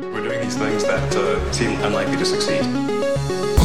We're 0.00 0.22
doing 0.22 0.40
these 0.40 0.56
things 0.56 0.84
that 0.84 1.14
uh, 1.16 1.52
seem 1.52 1.80
unlikely 1.82 2.16
to 2.16 2.24
succeed. 2.24 3.61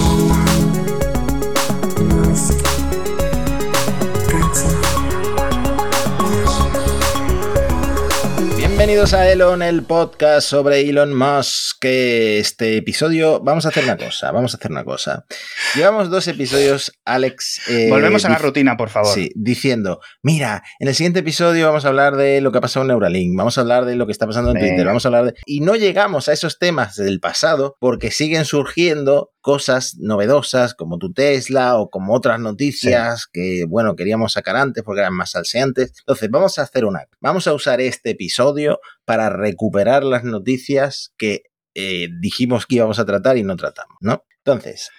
Bienvenidos 8.77 9.15
a 9.15 9.27
Elon, 9.31 9.63
el 9.63 9.81
podcast 9.81 10.47
sobre 10.47 10.87
Elon 10.87 11.11
Musk. 11.11 11.79
Que 11.81 12.37
este 12.37 12.77
episodio, 12.77 13.39
vamos 13.39 13.65
a 13.65 13.69
hacer 13.69 13.83
una 13.83 13.97
cosa, 13.97 14.31
vamos 14.31 14.53
a 14.53 14.57
hacer 14.57 14.69
una 14.69 14.83
cosa. 14.83 15.25
Llevamos 15.73 16.11
dos 16.11 16.27
episodios, 16.27 16.91
Alex. 17.03 17.61
eh, 17.69 17.87
Volvemos 17.89 18.23
a 18.25 18.29
la 18.29 18.37
rutina, 18.37 18.77
por 18.77 18.89
favor. 18.89 19.11
Sí, 19.11 19.31
diciendo, 19.33 19.99
mira, 20.21 20.61
en 20.79 20.89
el 20.89 20.93
siguiente 20.93 21.21
episodio 21.21 21.65
vamos 21.65 21.85
a 21.85 21.87
hablar 21.87 22.17
de 22.17 22.39
lo 22.39 22.51
que 22.51 22.59
ha 22.59 22.61
pasado 22.61 22.83
en 22.83 22.89
Neuralink, 22.89 23.35
vamos 23.35 23.57
a 23.57 23.61
hablar 23.61 23.85
de 23.85 23.95
lo 23.95 24.05
que 24.05 24.11
está 24.11 24.27
pasando 24.27 24.51
en 24.51 24.59
Twitter, 24.59 24.85
vamos 24.85 25.05
a 25.05 25.07
hablar 25.07 25.25
de... 25.25 25.33
Y 25.47 25.61
no 25.61 25.75
llegamos 25.75 26.29
a 26.29 26.33
esos 26.33 26.59
temas 26.59 26.95
del 26.97 27.19
pasado 27.19 27.77
porque 27.79 28.11
siguen 28.11 28.45
surgiendo 28.45 29.31
cosas 29.47 29.95
novedosas 29.97 30.73
como 30.73 30.97
tu 30.97 31.13
Tesla 31.13 31.77
o 31.77 31.89
como 31.89 32.13
otras 32.13 32.37
noticias 32.37 33.21
sí. 33.21 33.29
que, 33.31 33.65
bueno, 33.65 33.95
queríamos 33.95 34.33
sacar 34.33 34.57
antes 34.57 34.83
porque 34.83 34.99
eran 34.99 35.13
más 35.13 35.31
salseantes. 35.31 35.93
Entonces, 35.99 36.29
vamos 36.29 36.59
a 36.59 36.63
hacer 36.63 36.83
una. 36.83 37.05
Vamos 37.21 37.47
a 37.47 37.53
usar 37.53 37.79
este 37.79 38.09
episodio 38.09 38.81
para 39.05 39.29
recuperar 39.29 40.03
las 40.03 40.25
noticias 40.25 41.13
que 41.17 41.43
eh, 41.75 42.09
dijimos 42.19 42.65
que 42.65 42.75
íbamos 42.75 42.99
a 42.99 43.05
tratar 43.05 43.37
y 43.37 43.43
no 43.43 43.55
tratamos, 43.55 43.95
¿no? 44.01 44.25
Entonces, 44.43 44.89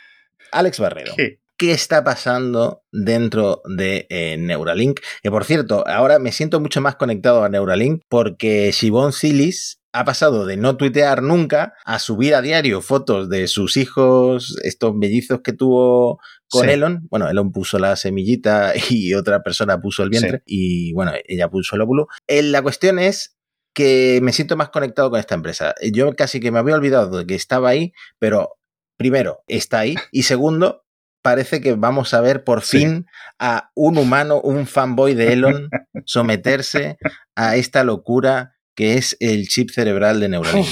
Alex 0.51 0.80
Barrero. 0.80 1.12
Sí. 1.15 1.39
¿Qué 1.59 1.73
está 1.73 2.03
pasando 2.03 2.84
dentro 2.91 3.61
de 3.67 4.06
eh, 4.09 4.39
Neuralink? 4.39 5.01
Que 5.23 5.30
por 5.30 5.45
cierto, 5.45 5.87
ahora 5.87 6.19
me 6.19 6.33
siento 6.33 6.59
mucho 6.59 6.80
más 6.80 6.97
conectado 6.97 7.45
a 7.45 7.51
Neuralink 7.51 8.01
porque 8.09 8.70
Shibon 8.73 9.12
Silis 9.12 9.78
ha 9.92 10.05
pasado 10.05 10.47
de 10.47 10.56
no 10.56 10.77
tuitear 10.77 11.23
nunca 11.23 11.74
a 11.84 11.98
subir 11.98 12.34
a 12.34 12.42
diario 12.42 12.83
fotos 12.83 13.28
de 13.28 13.48
sus 13.48 13.77
hijos, 13.77 14.56
estos 14.62 14.95
mellizos 14.95 15.41
que 15.42 15.53
tuvo 15.53 16.20
con 16.50 16.67
sí. 16.67 16.70
Elon. 16.70 17.06
Bueno, 17.11 17.28
Elon 17.28 17.53
puso 17.53 17.78
la 17.78 17.97
semillita 17.97 18.72
y 18.91 19.14
otra 19.14 19.42
persona 19.42 19.80
puso 19.80 20.03
el 20.03 20.11
vientre 20.11 20.39
sí. 20.39 20.91
y 20.91 20.92
bueno, 20.92 21.12
ella 21.27 21.48
puso 21.48 21.77
el 21.77 21.83
óvulo. 21.83 22.08
Eh, 22.27 22.42
la 22.42 22.62
cuestión 22.62 22.98
es 22.98 23.36
que 23.75 24.20
me 24.22 24.33
siento 24.33 24.56
más 24.56 24.70
conectado 24.70 25.11
con 25.11 25.20
esta 25.20 25.34
empresa. 25.34 25.75
Yo 25.92 26.14
casi 26.14 26.41
que 26.41 26.50
me 26.50 26.58
había 26.58 26.75
olvidado 26.75 27.19
de 27.19 27.27
que 27.27 27.34
estaba 27.34 27.70
ahí, 27.70 27.92
pero 28.19 28.58
primero, 28.97 29.42
está 29.47 29.80
ahí 29.80 29.95
y 30.12 30.25
segundo, 30.25 30.84
parece 31.23 31.61
que 31.61 31.75
vamos 31.75 32.12
a 32.12 32.20
ver 32.20 32.45
por 32.45 32.62
sí. 32.62 32.78
fin 32.78 33.06
a 33.39 33.70
un 33.75 33.97
humano, 33.98 34.41
un 34.41 34.67
fanboy 34.67 35.14
de 35.14 35.33
Elon, 35.33 35.70
someterse 36.05 36.98
a 37.34 37.56
esta 37.56 37.84
locura 37.84 38.58
que 38.79 38.95
es 38.95 39.17
el 39.19 39.48
chip 39.48 39.71
cerebral 39.71 40.21
de 40.21 40.29
Neuralink. 40.29 40.69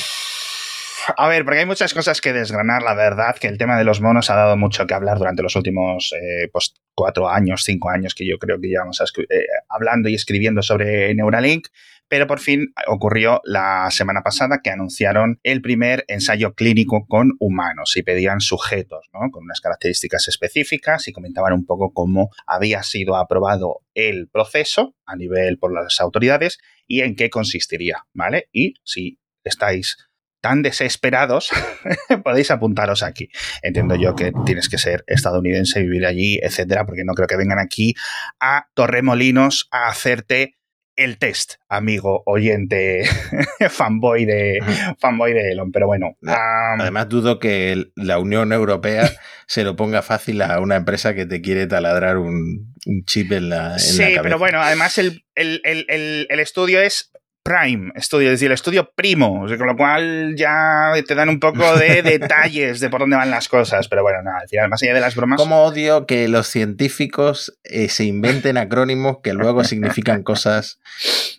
A 1.17 1.27
ver, 1.27 1.45
porque 1.45 1.59
hay 1.59 1.67
muchas 1.67 1.93
cosas 1.93 2.21
que 2.21 2.33
desgranar, 2.33 2.85
la 2.85 2.95
verdad, 2.95 3.35
que 3.35 3.49
el 3.49 3.59
tema 3.59 3.77
de 3.77 3.83
los 3.83 4.01
monos 4.01 4.31
ha 4.31 4.37
dado 4.37 4.57
mucho 4.57 4.87
que 4.87 4.95
hablar 4.95 5.19
durante 5.19 5.43
los 5.43 5.57
últimos 5.57 6.13
eh, 6.13 6.49
pues, 6.53 6.75
cuatro 6.95 7.29
años, 7.29 7.65
cinco 7.65 7.91
años 7.91 8.15
que 8.15 8.25
yo 8.25 8.39
creo 8.39 8.61
que 8.61 8.69
llevamos 8.69 9.01
eh, 9.01 9.47
hablando 9.69 10.09
y 10.09 10.15
escribiendo 10.15 10.63
sobre 10.63 11.13
Neuralink. 11.17 11.67
Pero 12.09 12.27
por 12.27 12.41
fin 12.41 12.73
ocurrió 12.87 13.41
la 13.45 13.91
semana 13.91 14.23
pasada 14.23 14.61
que 14.63 14.71
anunciaron 14.71 15.41
el 15.43 15.61
primer 15.61 16.05
ensayo 16.09 16.55
clínico 16.55 17.07
con 17.09 17.33
humanos 17.41 17.97
y 17.97 18.03
pedían 18.03 18.41
sujetos, 18.41 19.09
¿no? 19.13 19.31
Con 19.31 19.45
unas 19.45 19.61
características 19.61 20.29
específicas 20.29 21.09
y 21.09 21.13
comentaban 21.13 21.53
un 21.53 21.67
poco 21.67 21.93
cómo 21.93 22.31
había 22.47 22.83
sido 22.83 23.17
aprobado 23.17 23.81
el 23.95 24.29
proceso 24.29 24.95
a 25.05 25.17
nivel 25.17 25.59
por 25.59 25.73
las 25.73 26.01
autoridades 26.01 26.59
y 26.87 27.01
en 27.01 27.17
qué 27.17 27.31
consistiría, 27.31 28.07
¿vale? 28.13 28.49
Y 28.53 28.75
si 28.85 29.19
estáis 29.45 29.97
tan 30.41 30.63
desesperados, 30.63 31.51
podéis 32.25 32.53
apuntaros 32.53 33.03
aquí. 33.03 33.31
Entiendo 33.63 33.97
yo 33.97 34.15
que 34.15 34.33
tienes 34.45 34.69
que 34.69 34.79
ser 34.79 35.03
estadounidense, 35.09 35.81
vivir 35.81 36.07
allí, 36.07 36.39
etcétera, 36.41 36.87
porque 36.87 37.03
no 37.05 37.15
creo 37.15 37.27
que 37.27 37.37
vengan 37.37 37.59
aquí 37.59 37.95
a 38.39 38.69
Torremolinos 38.75 39.67
a 39.73 39.89
hacerte 39.89 40.57
el 40.97 41.19
test, 41.19 41.55
amigo 41.69 42.23
oyente 42.27 43.05
fanboy 43.71 44.25
de 44.25 44.59
fanboy 44.99 45.33
de 45.33 45.53
Elon, 45.53 45.71
pero 45.73 45.87
bueno. 45.87 46.17
Um... 46.23 46.81
Además 46.81 47.09
dudo 47.09 47.39
que 47.39 47.87
la 47.95 48.19
Unión 48.19 48.53
Europea 48.53 49.11
se 49.47 49.63
lo 49.65 49.77
ponga 49.77 50.03
fácil 50.03 50.43
a 50.43 50.59
una 50.61 50.77
empresa 50.77 51.15
que 51.15 51.27
te 51.27 51.41
quiere 51.41 51.67
taladrar 51.67 52.19
un, 52.19 52.75
un 52.87 53.05
chip 53.05 53.33
en 53.33 53.51
la 53.51 53.75
en 53.75 53.79
Sí, 53.81 53.99
la 53.99 54.05
cabeza. 54.09 54.23
pero 54.23 54.39
bueno, 54.39 54.61
además 54.63 54.99
el, 54.99 55.25
el, 55.35 55.61
el, 55.65 56.27
el 56.29 56.41
estudio 56.41 56.81
es 56.81 57.13
Prime 57.47 57.93
Studio, 57.99 58.27
es 58.27 58.33
decir, 58.33 58.47
el 58.47 58.55
estudio 58.55 58.91
primo, 58.93 59.43
o 59.43 59.49
sea, 59.49 59.57
con 59.57 59.69
lo 59.69 59.77
cual 59.77 60.35
ya 60.37 60.91
te 61.07 61.15
dan 61.15 61.29
un 61.29 61.39
poco 61.39 61.77
de 61.77 62.03
detalles 62.19 62.81
de 62.81 62.91
por 62.91 62.99
dónde 62.99 63.15
van 63.15 63.31
las 63.31 63.49
cosas, 63.49 63.87
pero 63.87 64.03
bueno, 64.03 64.21
nada, 64.25 64.41
al 64.41 64.49
final, 64.49 64.69
más 64.69 64.83
allá 64.83 64.95
de 64.95 65.01
las 65.01 65.15
bromas. 65.15 65.39
Como 65.39 65.63
odio 65.63 66.07
que 66.07 66.27
los 66.27 66.49
científicos 66.49 67.57
eh, 67.63 67.89
se 67.89 68.03
inventen 68.03 68.57
acrónimos 68.57 69.19
que 69.23 69.33
luego 69.33 69.63
significan 69.63 70.25
cosas 70.25 70.81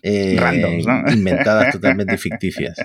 eh, 0.02 0.36
Randoms, 0.38 0.86
¿no? 0.86 1.12
inventadas 1.12 1.72
totalmente 1.72 2.16
ficticias. 2.16 2.78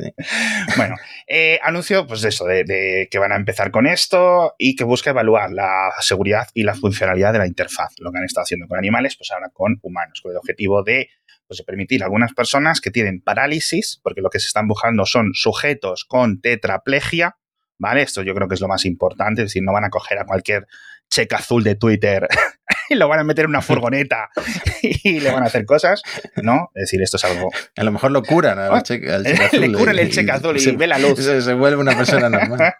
Bueno, 0.75 0.95
eh, 1.25 1.61
anuncio, 1.63 2.05
pues 2.05 2.25
eso, 2.25 2.43
de, 2.43 2.65
de, 2.65 3.07
que 3.09 3.19
van 3.19 3.31
a 3.31 3.37
empezar 3.37 3.71
con 3.71 3.87
esto 3.87 4.53
y 4.57 4.75
que 4.75 4.83
busca 4.83 5.11
evaluar 5.11 5.49
la 5.51 5.91
seguridad 6.01 6.49
y 6.53 6.63
la 6.63 6.75
funcionalidad 6.75 7.31
de 7.31 7.39
la 7.39 7.47
interfaz, 7.47 7.93
lo 7.99 8.11
que 8.11 8.17
han 8.17 8.25
estado 8.25 8.43
haciendo 8.43 8.67
con 8.67 8.77
animales, 8.77 9.15
pues 9.15 9.31
ahora 9.31 9.49
con 9.53 9.79
humanos, 9.81 10.19
con 10.21 10.31
el 10.31 10.37
objetivo 10.37 10.83
de 10.83 11.07
pues, 11.47 11.61
permitir 11.63 12.01
a 12.01 12.05
algunas 12.05 12.33
personas 12.33 12.81
que 12.81 12.91
tienen 12.91 13.21
parálisis, 13.21 13.99
porque 14.03 14.21
lo 14.21 14.29
que 14.29 14.39
se 14.39 14.47
están 14.47 14.67
buscando 14.67 15.05
son 15.05 15.31
sujetos 15.33 16.05
con 16.05 16.41
tetraplegia, 16.41 17.37
¿vale? 17.77 18.01
Esto 18.01 18.21
yo 18.21 18.33
creo 18.33 18.47
que 18.47 18.55
es 18.55 18.61
lo 18.61 18.67
más 18.67 18.85
importante, 18.85 19.41
es 19.41 19.49
decir, 19.49 19.63
no 19.63 19.73
van 19.73 19.85
a 19.85 19.89
coger 19.89 20.19
a 20.19 20.25
cualquier 20.25 20.67
cheque 21.09 21.35
azul 21.35 21.63
de 21.63 21.75
Twitter 21.75 22.27
y 22.89 22.95
lo 22.95 23.07
van 23.07 23.19
a 23.19 23.23
meter 23.23 23.45
en 23.45 23.49
una 23.49 23.61
furgoneta 23.61 24.29
y 24.81 25.19
le 25.19 25.31
van 25.31 25.43
a 25.43 25.45
hacer 25.45 25.65
cosas, 25.65 26.01
¿no? 26.41 26.71
Es 26.73 26.83
decir, 26.83 27.01
esto 27.01 27.17
es 27.17 27.25
algo... 27.25 27.49
A 27.75 27.83
lo 27.83 27.91
mejor 27.91 28.11
lo 28.11 28.23
curan 28.23 28.57
al 28.57 28.83
cheque, 28.83 29.11
al 29.11 29.23
cheque 29.25 29.43
azul. 29.43 29.61
le 29.61 29.71
curan 29.71 29.99
el 29.99 30.11
cheque 30.11 30.31
azul 30.31 30.57
y, 30.57 30.59
se, 30.59 30.71
ve 30.71 30.87
la 30.87 30.97
luz. 30.97 31.19
Se, 31.19 31.41
se, 31.41 31.53
vuelve 31.53 31.77
una 31.77 31.95
persona 31.95 32.29
normal. 32.29 32.73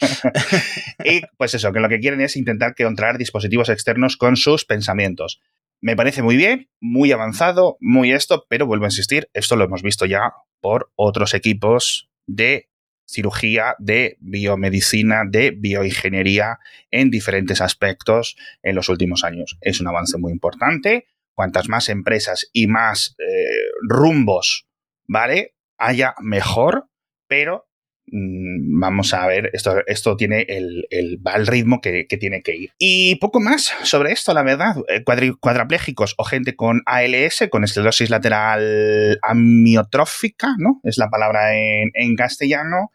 y 1.06 1.22
pues 1.38 1.54
eso, 1.54 1.72
que 1.72 1.80
lo 1.80 1.90
que 1.90 2.00
quieren 2.00 2.22
es 2.22 2.36
intentar 2.36 2.74
controlar 2.76 3.18
dispositivos 3.18 3.70
externos 3.70 4.18
con 4.18 4.36
sus 4.36 4.66
pensamientos. 4.66 5.42
Me 5.84 5.98
parece 5.98 6.22
muy 6.22 6.38
bien, 6.38 6.70
muy 6.80 7.12
avanzado, 7.12 7.76
muy 7.82 8.14
esto, 8.14 8.46
pero 8.48 8.66
vuelvo 8.66 8.86
a 8.86 8.88
insistir, 8.88 9.30
esto 9.34 9.58
lo 9.58 9.66
hemos 9.66 9.84
visto 9.84 10.06
ya 10.06 10.32
por 10.62 10.94
otros 10.96 11.34
equipos 11.34 12.10
de 12.26 12.70
cirugía, 13.06 13.76
de 13.80 14.16
biomedicina, 14.22 15.24
de 15.30 15.52
bioingeniería 15.52 16.60
en 16.90 17.12
diferentes 17.12 17.60
aspectos 17.60 18.38
en 18.62 18.76
los 18.76 18.88
últimos 18.88 19.26
años. 19.26 19.58
Es 19.60 19.82
un 19.82 19.90
avance 19.90 20.18
muy 20.18 20.32
importante. 20.32 21.06
Cuantas 21.34 21.68
más 21.68 21.90
empresas 21.90 22.50
y 22.54 22.68
más 22.68 23.18
eh, 23.20 23.68
rumbos, 23.82 24.70
¿vale? 25.06 25.54
Haya 25.78 26.16
mejor, 26.22 26.88
pero 27.28 27.68
vamos 28.12 29.14
a 29.14 29.26
ver, 29.28 29.50
esto, 29.54 29.78
esto 29.88 30.16
tiene 30.16 30.46
el, 30.48 30.86
el, 30.90 31.26
va 31.26 31.34
al 31.34 31.48
ritmo 31.48 31.82
que, 31.82 32.06
que, 32.08 32.18
tiene 32.18 32.42
que 32.42 32.56
ir. 32.56 32.72
Y 32.78 33.16
poco 33.16 33.40
más 33.40 33.74
sobre 33.84 34.12
esto, 34.12 34.34
la 34.34 34.44
verdad. 34.44 34.76
Eh, 34.90 35.04
Cuadri, 35.04 35.32
cuadraplégicos 35.40 36.16
o 36.18 36.24
gente 36.24 36.56
con 36.56 36.82
ALS, 36.86 37.48
con 37.50 37.64
esclerosis 37.64 38.10
lateral 38.10 39.20
amiotrófica, 39.22 40.56
¿no? 40.58 40.80
Es 40.84 40.98
la 40.98 41.10
palabra 41.10 41.56
en, 41.56 41.92
en 41.94 42.16
castellano. 42.16 42.92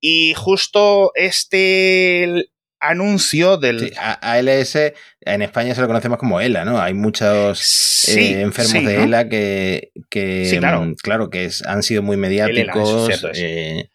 Y 0.00 0.34
justo 0.34 1.12
este 1.14 2.48
anuncio 2.80 3.56
del... 3.56 3.80
Sí, 3.80 3.92
ALS 3.96 4.76
en 5.22 5.42
España 5.42 5.74
se 5.74 5.80
lo 5.80 5.86
conocemos 5.86 6.18
como 6.18 6.40
ELA, 6.40 6.64
¿no? 6.64 6.80
Hay 6.80 6.94
muchos 6.94 7.58
sí, 7.58 8.34
eh, 8.34 8.40
enfermos 8.42 8.72
sí, 8.72 8.84
de 8.84 8.96
¿no? 8.96 9.04
ELA 9.04 9.28
que, 9.28 9.90
que 10.08 10.46
sí, 10.46 10.58
claro. 10.58 10.94
claro. 11.02 11.30
que 11.30 11.46
es, 11.46 11.62
han 11.66 11.82
sido 11.82 12.02
muy 12.02 12.16
mediáticos. 12.16 13.08
ELA, 13.08 13.14
eso, 13.14 13.28
eso, 13.30 13.30
eh, 13.34 13.90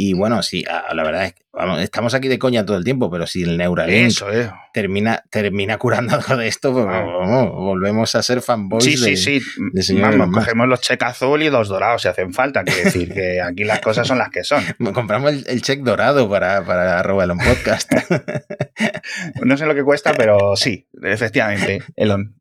y 0.00 0.12
bueno, 0.12 0.44
sí, 0.44 0.62
la 0.64 1.02
verdad 1.02 1.24
es 1.26 1.34
que 1.34 1.42
vamos, 1.52 1.80
estamos 1.82 2.14
aquí 2.14 2.28
de 2.28 2.38
coña 2.38 2.64
todo 2.64 2.76
el 2.76 2.84
tiempo, 2.84 3.10
pero 3.10 3.26
si 3.26 3.42
el 3.42 3.56
Neuralink 3.58 4.06
Eso, 4.06 4.32
eh. 4.32 4.48
termina, 4.72 5.24
termina 5.28 5.76
curando 5.76 6.14
algo 6.14 6.36
de 6.36 6.46
esto, 6.46 6.72
pues 6.72 6.86
Ah. 6.88 7.02
vamos, 7.02 7.50
volvemos 7.52 8.14
a 8.14 8.22
ser 8.22 8.40
fanboys 8.40 8.84
Sí, 8.84 8.90
de, 8.92 9.16
sí, 9.16 9.40
sí. 9.40 9.46
de 9.72 9.82
señor 9.82 10.16
Vamos, 10.16 10.36
cogemos 10.36 10.68
los 10.68 10.80
cheques 10.82 11.08
azul 11.08 11.42
y 11.42 11.50
los 11.50 11.66
dorados 11.66 12.02
si 12.02 12.06
hacen 12.08 12.32
falta. 12.32 12.62
Quiere 12.62 12.84
decir 12.84 13.12
que 13.12 13.40
aquí 13.42 13.64
las 13.64 13.80
cosas 13.80 14.06
son 14.06 14.18
las 14.18 14.30
que 14.30 14.44
son. 14.44 14.62
Compramos 14.94 15.32
el, 15.32 15.44
el 15.48 15.62
check 15.62 15.80
dorado 15.82 16.30
para, 16.30 16.64
para 16.64 17.00
arroba 17.00 17.24
Elon 17.24 17.38
Podcast. 17.38 17.92
No 19.42 19.56
sé 19.56 19.66
lo 19.66 19.74
que 19.74 19.82
cuesta, 19.82 20.12
pero 20.14 20.54
sí, 20.54 20.86
efectivamente, 21.02 21.82
Elon. 21.96 22.36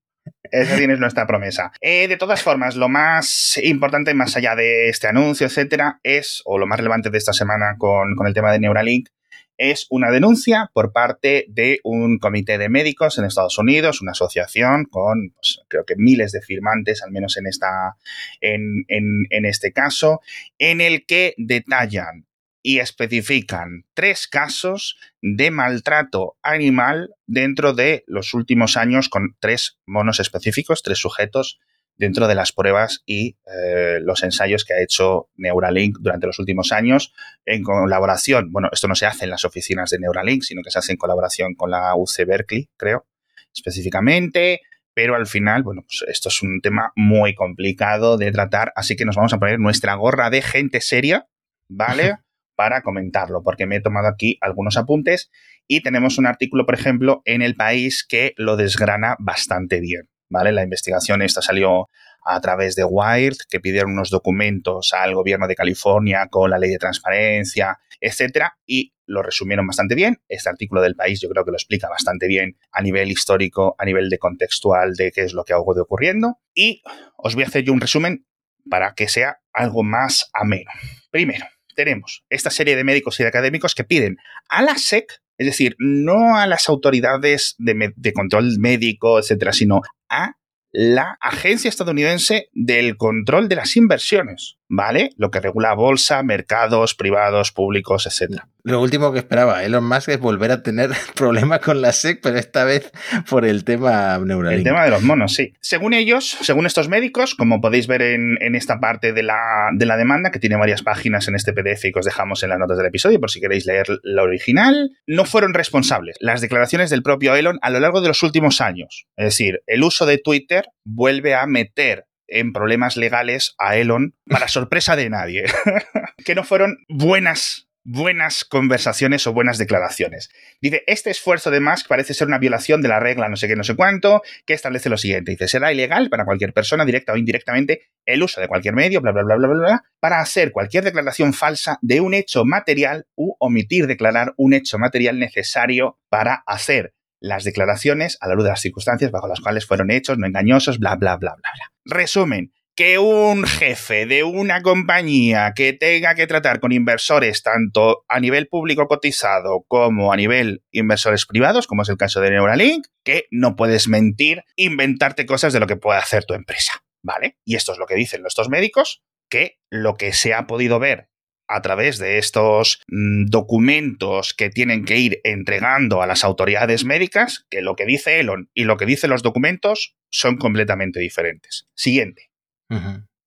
Esa 0.51 0.75
tienes 0.77 0.99
nuestra 0.99 1.27
promesa. 1.27 1.71
Eh, 1.81 2.07
de 2.07 2.17
todas 2.17 2.41
formas, 2.41 2.75
lo 2.75 2.89
más 2.89 3.59
importante, 3.61 4.13
más 4.13 4.35
allá 4.37 4.55
de 4.55 4.89
este 4.89 5.07
anuncio, 5.07 5.47
etcétera, 5.47 5.99
es, 6.03 6.41
o 6.45 6.57
lo 6.57 6.67
más 6.67 6.77
relevante 6.77 7.09
de 7.09 7.17
esta 7.17 7.33
semana 7.33 7.75
con, 7.77 8.15
con 8.15 8.27
el 8.27 8.33
tema 8.33 8.51
de 8.51 8.59
Neuralink, 8.59 9.09
es 9.57 9.87
una 9.89 10.11
denuncia 10.11 10.69
por 10.73 10.93
parte 10.93 11.45
de 11.49 11.79
un 11.83 12.19
comité 12.19 12.57
de 12.57 12.69
médicos 12.69 13.17
en 13.17 13.25
Estados 13.25 13.57
Unidos, 13.57 14.01
una 14.01 14.11
asociación 14.11 14.85
con 14.85 15.31
pues, 15.33 15.61
creo 15.67 15.83
que 15.83 15.95
miles 15.97 16.31
de 16.31 16.41
firmantes, 16.41 17.01
al 17.03 17.11
menos 17.11 17.37
en, 17.37 17.47
esta, 17.47 17.95
en, 18.39 18.85
en, 18.87 19.25
en 19.31 19.45
este 19.45 19.73
caso, 19.73 20.21
en 20.59 20.79
el 20.79 21.05
que 21.05 21.33
detallan 21.37 22.26
y 22.67 22.79
especifican 22.79 23.85
tres 23.93 24.27
casos 24.27 24.97
de 25.21 25.51
maltrato 25.51 26.35
animal 26.41 27.11
dentro 27.25 27.71
de 27.71 28.03
los 28.07 28.33
últimos 28.33 28.75
años 28.75 29.07
con 29.07 29.37
tres 29.39 29.79
monos 29.85 30.19
específicos, 30.19 30.83
tres 30.83 30.97
sujetos 30.97 31.61
dentro 31.95 32.27
de 32.27 32.35
las 32.35 32.51
pruebas 32.51 33.03
y 33.05 33.37
eh, 33.45 33.99
los 34.01 34.21
ensayos 34.21 34.65
que 34.65 34.73
ha 34.73 34.83
hecho 34.83 35.29
Neuralink 35.37 35.99
durante 36.01 36.27
los 36.27 36.39
últimos 36.39 36.73
años 36.73 37.13
en 37.45 37.63
colaboración, 37.63 38.51
bueno, 38.51 38.67
esto 38.73 38.89
no 38.89 38.95
se 38.95 39.05
hace 39.05 39.23
en 39.23 39.31
las 39.31 39.45
oficinas 39.45 39.89
de 39.89 39.99
Neuralink, 39.99 40.43
sino 40.43 40.61
que 40.61 40.69
se 40.69 40.79
hace 40.79 40.91
en 40.91 40.97
colaboración 40.97 41.55
con 41.55 41.71
la 41.71 41.95
UC 41.95 42.25
Berkeley, 42.27 42.69
creo, 42.75 43.07
específicamente, 43.55 44.59
pero 44.93 45.15
al 45.15 45.27
final, 45.27 45.63
bueno, 45.63 45.83
pues 45.83 46.03
esto 46.09 46.27
es 46.27 46.41
un 46.41 46.59
tema 46.59 46.91
muy 46.97 47.33
complicado 47.33 48.17
de 48.17 48.29
tratar, 48.33 48.73
así 48.75 48.97
que 48.97 49.05
nos 49.05 49.15
vamos 49.15 49.31
a 49.31 49.39
poner 49.39 49.57
nuestra 49.57 49.95
gorra 49.95 50.29
de 50.29 50.41
gente 50.41 50.81
seria, 50.81 51.29
¿vale? 51.69 52.17
Para 52.57 52.81
comentarlo, 52.81 53.43
porque 53.43 53.67
me 53.67 53.75
he 53.75 53.81
tomado 53.81 54.07
aquí 54.07 54.39
algunos 54.41 54.77
apuntes 54.77 55.29
y 55.67 55.83
tenemos 55.83 56.17
un 56.17 56.25
artículo, 56.25 56.65
por 56.65 56.73
ejemplo, 56.73 57.21
en 57.25 57.43
el 57.43 57.55
país 57.55 58.03
que 58.07 58.33
lo 58.35 58.57
desgrana 58.57 59.15
bastante 59.19 59.79
bien, 59.79 60.09
¿vale? 60.27 60.51
La 60.51 60.63
investigación 60.63 61.21
esta 61.21 61.43
salió 61.43 61.87
a 62.25 62.41
través 62.41 62.75
de 62.75 62.83
Wired, 62.83 63.37
que 63.47 63.59
pidieron 63.59 63.91
unos 63.91 64.09
documentos 64.09 64.91
al 64.93 65.13
gobierno 65.13 65.47
de 65.47 65.53
California 65.53 66.27
con 66.31 66.49
la 66.49 66.57
ley 66.57 66.71
de 66.71 66.79
transparencia, 66.79 67.77
etcétera, 68.01 68.57
y 68.65 68.95
lo 69.05 69.21
resumieron 69.21 69.67
bastante 69.67 69.93
bien. 69.93 70.17
Este 70.27 70.49
artículo 70.49 70.81
del 70.81 70.95
país 70.95 71.21
yo 71.21 71.29
creo 71.29 71.45
que 71.45 71.51
lo 71.51 71.57
explica 71.57 71.87
bastante 71.89 72.27
bien 72.27 72.57
a 72.71 72.81
nivel 72.81 73.11
histórico, 73.11 73.75
a 73.77 73.85
nivel 73.85 74.09
de 74.09 74.17
contextual 74.17 74.95
de 74.95 75.11
qué 75.11 75.21
es 75.21 75.33
lo 75.33 75.43
que 75.43 75.53
ha 75.53 75.57
de 75.57 75.81
ocurriendo. 75.81 76.39
Y 76.55 76.81
os 77.17 77.35
voy 77.35 77.43
a 77.43 77.47
hacer 77.47 77.63
yo 77.63 77.71
un 77.71 77.81
resumen 77.81 78.25
para 78.67 78.93
que 78.95 79.07
sea 79.07 79.41
algo 79.53 79.83
más 79.83 80.29
ameno. 80.33 80.71
Primero, 81.11 81.45
tenemos 81.77 82.25
esta 82.29 82.49
serie 82.49 82.75
de 82.75 82.83
médicos 82.83 83.19
y 83.19 83.23
de 83.23 83.29
académicos 83.29 83.75
que 83.75 83.85
piden 83.85 84.17
a 84.49 84.63
la 84.63 84.75
SEC, 84.77 85.21
es 85.37 85.45
decir, 85.45 85.75
no 85.77 86.35
a 86.35 86.47
las 86.47 86.67
autoridades 86.67 87.55
de, 87.59 87.93
de 87.95 88.13
control 88.13 88.57
médico, 88.59 89.19
etcétera, 89.19 89.53
sino 89.53 89.81
a 90.09 90.33
la 90.71 91.17
Agencia 91.21 91.69
Estadounidense 91.69 92.49
del 92.53 92.97
Control 92.97 93.47
de 93.47 93.55
las 93.55 93.77
Inversiones, 93.77 94.57
¿vale? 94.69 95.11
Lo 95.17 95.31
que 95.31 95.39
regula 95.39 95.73
bolsa, 95.73 96.23
mercados 96.23 96.95
privados, 96.95 97.51
públicos, 97.51 98.05
etc. 98.05 98.41
Lo 98.63 98.81
último 98.81 99.13
que 99.13 99.19
esperaba 99.19 99.63
Elon 99.63 99.87
Musk 99.87 100.09
es 100.09 100.19
volver 100.19 100.51
a 100.51 100.61
tener 100.61 100.89
problemas 101.15 101.59
con 101.59 101.81
la 101.81 101.93
SEC, 101.93 102.19
pero 102.21 102.37
esta 102.37 102.65
vez 102.65 102.91
por 103.29 103.45
el 103.45 103.63
tema 103.63 104.19
neural. 104.19 104.53
El 104.53 104.63
tema 104.63 104.83
de 104.83 104.89
los 104.89 105.03
monos, 105.03 105.33
sí. 105.33 105.53
Según 105.61 105.93
ellos, 105.93 106.37
según 106.41 106.65
estos 106.65 106.89
médicos, 106.89 107.35
como 107.35 107.61
podéis 107.61 107.87
ver 107.87 108.01
en, 108.01 108.37
esta 108.55 108.79
parte 108.79 109.13
de 109.13 109.23
la, 109.23 109.69
de 109.73 109.85
la, 109.85 109.97
demanda, 109.97 110.31
que 110.31 110.39
tiene 110.39 110.57
varias 110.57 110.81
páginas 110.81 111.27
en 111.27 111.35
este 111.35 111.53
PDF 111.53 111.85
y 111.85 111.91
que 111.91 111.99
os 111.99 112.05
dejamos 112.05 112.43
en 112.43 112.49
las 112.49 112.59
notas 112.59 112.77
del 112.77 112.87
episodio 112.87 113.19
por 113.19 113.31
si 113.31 113.39
queréis 113.39 113.65
leer 113.65 113.85
la 114.03 114.23
original, 114.23 114.91
no 115.05 115.25
fueron 115.25 115.53
responsables 115.53 116.17
las 116.19 116.41
declaraciones 116.41 116.89
del 116.89 117.03
propio 117.03 117.35
Elon 117.35 117.59
a 117.61 117.69
lo 117.69 117.79
largo 117.79 118.01
de 118.01 118.07
los 118.07 118.23
últimos 118.23 118.61
años. 118.61 119.07
Es 119.15 119.25
decir, 119.25 119.61
el 119.67 119.83
uso 119.83 120.05
de 120.05 120.17
Twitter 120.17 120.65
vuelve 120.83 121.35
a 121.35 121.45
meter 121.45 122.06
en 122.27 122.53
problemas 122.53 122.97
legales 122.97 123.55
a 123.57 123.75
Elon 123.77 124.15
para 124.29 124.47
sorpresa 124.47 124.95
de 124.95 125.09
nadie, 125.09 125.45
que 126.25 126.35
no 126.35 126.43
fueron 126.43 126.77
buenas 126.87 127.67
buenas 127.89 128.43
conversaciones 128.43 129.25
o 129.27 129.33
buenas 129.33 129.57
declaraciones. 129.57 130.29
Dice, 130.61 130.83
este 130.87 131.09
esfuerzo 131.09 131.51
de 131.51 131.61
Musk 131.61 131.87
parece 131.87 132.13
ser 132.13 132.27
una 132.27 132.37
violación 132.37 132.81
de 132.81 132.89
la 132.89 132.99
regla 132.99 133.29
no 133.29 133.37
sé 133.37 133.47
qué, 133.47 133.55
no 133.55 133.63
sé 133.63 133.77
cuánto, 133.77 134.21
que 134.45 134.53
establece 134.53 134.89
lo 134.89 134.97
siguiente. 134.97 135.31
Dice, 135.31 135.47
será 135.47 135.71
ilegal 135.71 136.09
para 136.09 136.25
cualquier 136.25 136.51
persona, 136.51 136.83
directa 136.83 137.13
o 137.13 137.17
indirectamente, 137.17 137.83
el 138.05 138.21
uso 138.21 138.41
de 138.41 138.49
cualquier 138.49 138.73
medio, 138.73 138.99
bla, 138.99 139.13
bla, 139.13 139.23
bla, 139.23 139.37
bla, 139.37 139.47
bla, 139.47 139.57
bla, 139.57 139.83
para 140.01 140.19
hacer 140.19 140.51
cualquier 140.51 140.83
declaración 140.83 141.33
falsa 141.33 141.79
de 141.81 142.01
un 142.01 142.13
hecho 142.13 142.43
material 142.43 143.07
u 143.15 143.35
omitir 143.39 143.87
declarar 143.87 144.33
un 144.35 144.53
hecho 144.53 144.77
material 144.77 145.17
necesario 145.17 145.97
para 146.09 146.43
hacer 146.45 146.93
las 147.19 147.43
declaraciones 147.43 148.17
a 148.21 148.27
la 148.27 148.35
luz 148.35 148.45
de 148.45 148.51
las 148.51 148.61
circunstancias 148.61 149.11
bajo 149.11 149.27
las 149.27 149.39
cuales 149.39 149.65
fueron 149.65 149.91
hechos, 149.91 150.17
no 150.17 150.27
engañosos, 150.27 150.79
bla, 150.79 150.95
bla, 150.95 151.17
bla, 151.17 151.35
bla, 151.35 151.49
bla. 151.53 151.97
Resumen, 151.97 152.51
que 152.77 152.99
un 152.99 153.43
jefe 153.45 154.05
de 154.05 154.23
una 154.23 154.61
compañía 154.61 155.53
que 155.55 155.73
tenga 155.73 156.13
que 156.13 156.27
tratar 156.27 156.59
con 156.59 156.71
inversores 156.71 157.41
tanto 157.41 158.05
a 158.07 158.19
nivel 158.19 158.47
público 158.47 158.87
cotizado 158.87 159.65
como 159.67 160.13
a 160.13 160.15
nivel 160.15 160.61
inversores 160.71 161.25
privados, 161.25 161.65
como 161.65 161.81
es 161.81 161.89
el 161.89 161.97
caso 161.97 162.21
de 162.21 162.29
Neuralink, 162.29 162.85
que 163.03 163.25
no 163.31 163.55
puedes 163.55 163.87
mentir, 163.87 164.43
inventarte 164.55 165.25
cosas 165.25 165.53
de 165.53 165.59
lo 165.59 165.65
que 165.65 165.75
puede 165.75 165.97
hacer 165.97 166.25
tu 166.25 166.35
empresa, 166.35 166.83
¿vale? 167.01 167.39
Y 167.43 167.55
esto 167.55 167.71
es 167.71 167.79
lo 167.79 167.87
que 167.87 167.95
dicen 167.95 168.21
nuestros 168.21 168.47
médicos, 168.47 169.01
que 169.27 169.57
lo 169.71 169.95
que 169.95 170.13
se 170.13 170.35
ha 170.35 170.45
podido 170.45 170.77
ver 170.77 171.09
a 171.47 171.61
través 171.61 171.97
de 171.97 172.17
estos 172.17 172.81
mm, 172.87 173.25
documentos 173.25 174.33
que 174.33 174.49
tienen 174.49 174.85
que 174.85 174.97
ir 174.97 175.21
entregando 175.23 176.01
a 176.01 176.07
las 176.07 176.23
autoridades 176.23 176.85
médicas, 176.85 177.45
que 177.49 177.61
lo 177.61 177.75
que 177.75 177.85
dice 177.85 178.19
Elon 178.19 178.49
y 178.53 178.65
lo 178.65 178.77
que 178.77 178.85
dicen 178.85 179.09
los 179.09 179.23
documentos 179.23 179.95
son 180.09 180.37
completamente 180.37 180.99
diferentes. 180.99 181.67
Siguiente. 181.75 182.29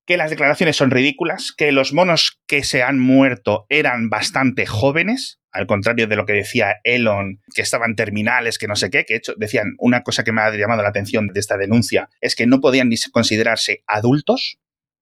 Que 0.07 0.17
las 0.17 0.31
declaraciones 0.31 0.77
son 0.77 0.91
ridículas, 0.91 1.53
que 1.57 1.73
los 1.73 1.93
monos 1.93 2.41
que 2.47 2.63
se 2.63 2.83
han 2.83 2.99
muerto 2.99 3.65
eran 3.69 4.11
bastante 4.11 4.67
jóvenes, 4.67 5.41
al 5.53 5.67
contrario 5.67 6.07
de 6.07 6.17
lo 6.17 6.27
que 6.27 6.33
decía 6.35 6.77
Elon, 6.85 7.41
que 7.55 7.63
estaban 7.63 7.97
terminales, 7.97 8.59
que 8.59 8.67
no 8.67 8.77
sé 8.77 8.91
qué, 8.91 9.05
que 9.05 9.17
hecho 9.17 9.35
decían 9.37 9.75
una 9.79 10.03
cosa 10.03 10.25
que 10.25 10.33
me 10.33 10.43
ha 10.43 10.55
llamado 10.55 10.83
la 10.83 10.89
atención 10.89 11.29
de 11.29 11.41
esta 11.41 11.57
denuncia, 11.57 12.09
es 12.21 12.37
que 12.37 12.47
no 12.47 12.61
podían 12.61 12.89
ni 12.89 12.97
considerarse 13.13 13.83
adultos, 13.87 14.59